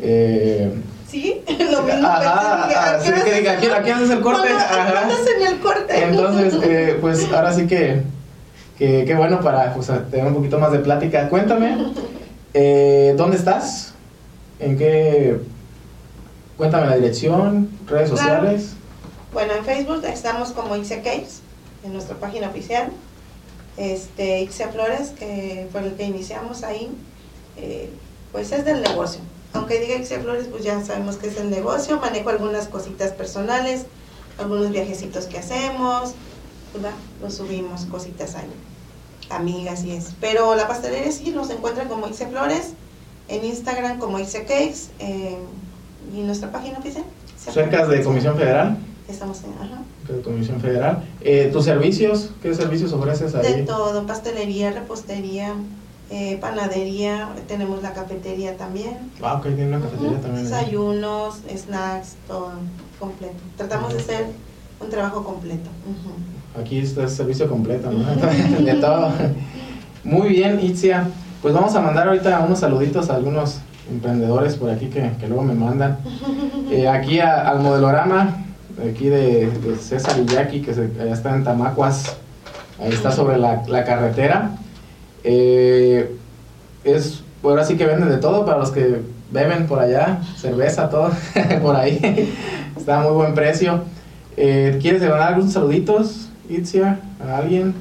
[0.00, 0.74] eh,
[1.08, 2.06] Sí, lo mismo.
[2.06, 3.58] Ajá, pensé, ¿a así qué horas que diga, es?
[3.58, 4.40] ¿a qué- a qué haces el corte?
[4.42, 4.92] ¿Cuándo- Ajá.
[4.92, 6.04] ¿Cuándo hacen el corte?
[6.04, 8.02] entonces, eh, pues ahora sí que,
[8.78, 11.28] que, que bueno para pues, tener un poquito más de plática.
[11.28, 11.76] Cuéntame,
[12.54, 13.94] eh, ¿dónde estás?
[14.60, 15.40] ¿En qué?
[16.56, 18.16] Cuéntame la dirección, redes Claro.
[18.16, 18.72] sociales.
[19.32, 21.40] Bueno, en Facebook estamos como Ixia Cakes,
[21.84, 22.90] en nuestra página oficial.
[23.76, 26.90] Este, Ixia Flores, que fue el que iniciamos ahí,
[27.56, 27.90] eh,
[28.32, 29.20] pues es del negocio.
[29.52, 31.98] Aunque diga Ixia Flores, pues ya sabemos que es el negocio.
[32.00, 33.86] Manejo algunas cositas personales,
[34.38, 36.14] algunos viajecitos que hacemos,
[36.74, 36.92] ¿verdad?
[37.22, 38.48] Los subimos, cositas ahí.
[39.30, 40.10] Amigas y es.
[40.20, 42.72] Pero la pastelería sí nos encuentran como Ixia Flores,
[43.28, 45.38] en Instagram como Ixia Cakes, eh,
[46.16, 47.04] y nuestra página oficial.
[47.36, 48.02] Cerca de.
[48.02, 48.78] Comisión Federal.
[49.08, 49.82] Estamos en, ajá.
[50.08, 51.02] de Comisión Federal.
[51.20, 52.30] Eh, ¿Tus servicios?
[52.42, 53.64] ¿Qué servicios ofreces De ahí?
[53.64, 55.54] todo, pastelería, repostería,
[56.10, 59.10] eh, panadería, tenemos la cafetería también.
[59.22, 60.46] Ah, ok, tiene una cafetería Ujú, también.
[60.46, 60.50] ahí.
[60.52, 62.52] Desayunos, snacks, todo
[62.98, 63.36] completo.
[63.56, 64.26] Tratamos de hacer
[64.80, 65.68] un trabajo completo.
[65.86, 66.37] ujú.
[66.60, 68.04] Aquí está el servicio completo, ¿no?
[68.64, 69.10] de todo.
[70.04, 71.04] Muy bien, Itzia.
[71.42, 75.42] Pues vamos a mandar ahorita unos saluditos a algunos emprendedores por aquí que, que luego
[75.44, 75.98] me mandan.
[76.70, 78.44] Eh, aquí a- al modelorama,
[78.90, 82.14] aquí de, de César Villaki, que se, allá está en Tamacuas,
[82.78, 84.50] ahí está sobre la, la carretera.
[85.24, 86.14] Eh,
[86.84, 89.00] es, ahora sí que venden de todo para los que
[89.32, 91.10] beben por allá, cerveza, todo
[91.62, 92.34] por ahí.
[92.76, 93.80] está a muy buen precio.
[94.36, 97.74] Eh, ¿Quieres mandar algunos saluditos, Itzia, a alguien?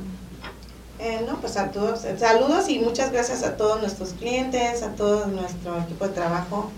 [1.00, 5.28] Eh, no, pues a todos, saludos y muchas gracias a todos nuestros clientes, a todo
[5.28, 6.72] nuestro equipo de trabajo.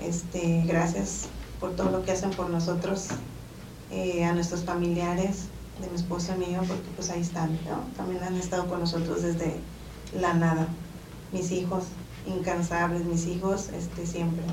[0.00, 1.26] Este, gracias
[1.58, 3.08] por todo lo que hacen por nosotros,
[3.90, 5.46] eh, a nuestros familiares,
[5.80, 7.80] de mi esposo y mío, porque pues ahí están, ¿no?
[7.96, 9.56] También han estado con nosotros desde
[10.18, 10.68] la nada.
[11.32, 11.84] Mis hijos,
[12.26, 14.44] incansables, mis hijos, este, siempre.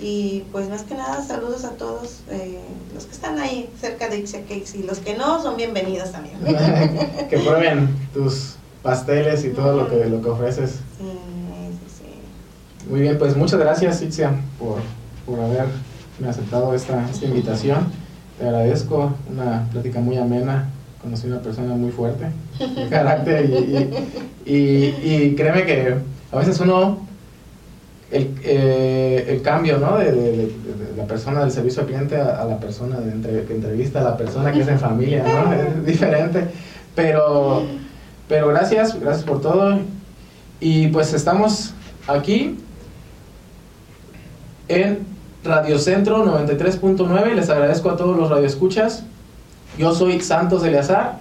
[0.00, 2.58] Y pues más que nada, saludos a todos eh,
[2.94, 6.36] los que están ahí cerca de Ixia Cakes y los que no son bienvenidos también.
[7.30, 10.70] que prueben tus pasteles y todo lo que, lo que ofreces.
[10.98, 12.88] Sí, sí, sí.
[12.90, 14.78] Muy bien, pues muchas gracias, Itzia, por,
[15.24, 15.70] por haberme
[16.28, 17.92] aceptado esta, esta invitación.
[18.38, 20.68] Te agradezco, una plática muy amena.
[21.00, 22.26] Conocí una persona muy fuerte
[22.58, 25.96] de carácter y, y, y- y créeme que
[26.32, 27.06] a veces uno,
[28.12, 29.96] el, eh, el cambio ¿no?
[29.98, 33.10] de, de- de- de la persona del servicio al cliente a, a la persona de
[33.12, 35.52] entre- que entrevista a la persona que es en familia, ¿no?
[35.52, 36.46] es diferente.
[36.94, 37.62] Pero,
[38.28, 39.78] pero gracias, gracias por todo.
[40.60, 41.72] Y pues estamos
[42.06, 42.58] aquí
[44.68, 44.98] en
[45.44, 47.34] Radio Centro 93.9.
[47.34, 49.04] Les agradezco a todos los radioescuchas.
[49.78, 51.18] Yo soy Santos Eleazar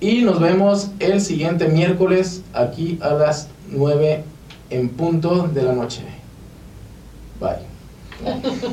[0.00, 4.22] y nos vemos el siguiente miércoles aquí a las 9
[4.70, 6.02] en punto de la noche.
[7.38, 7.64] Bye.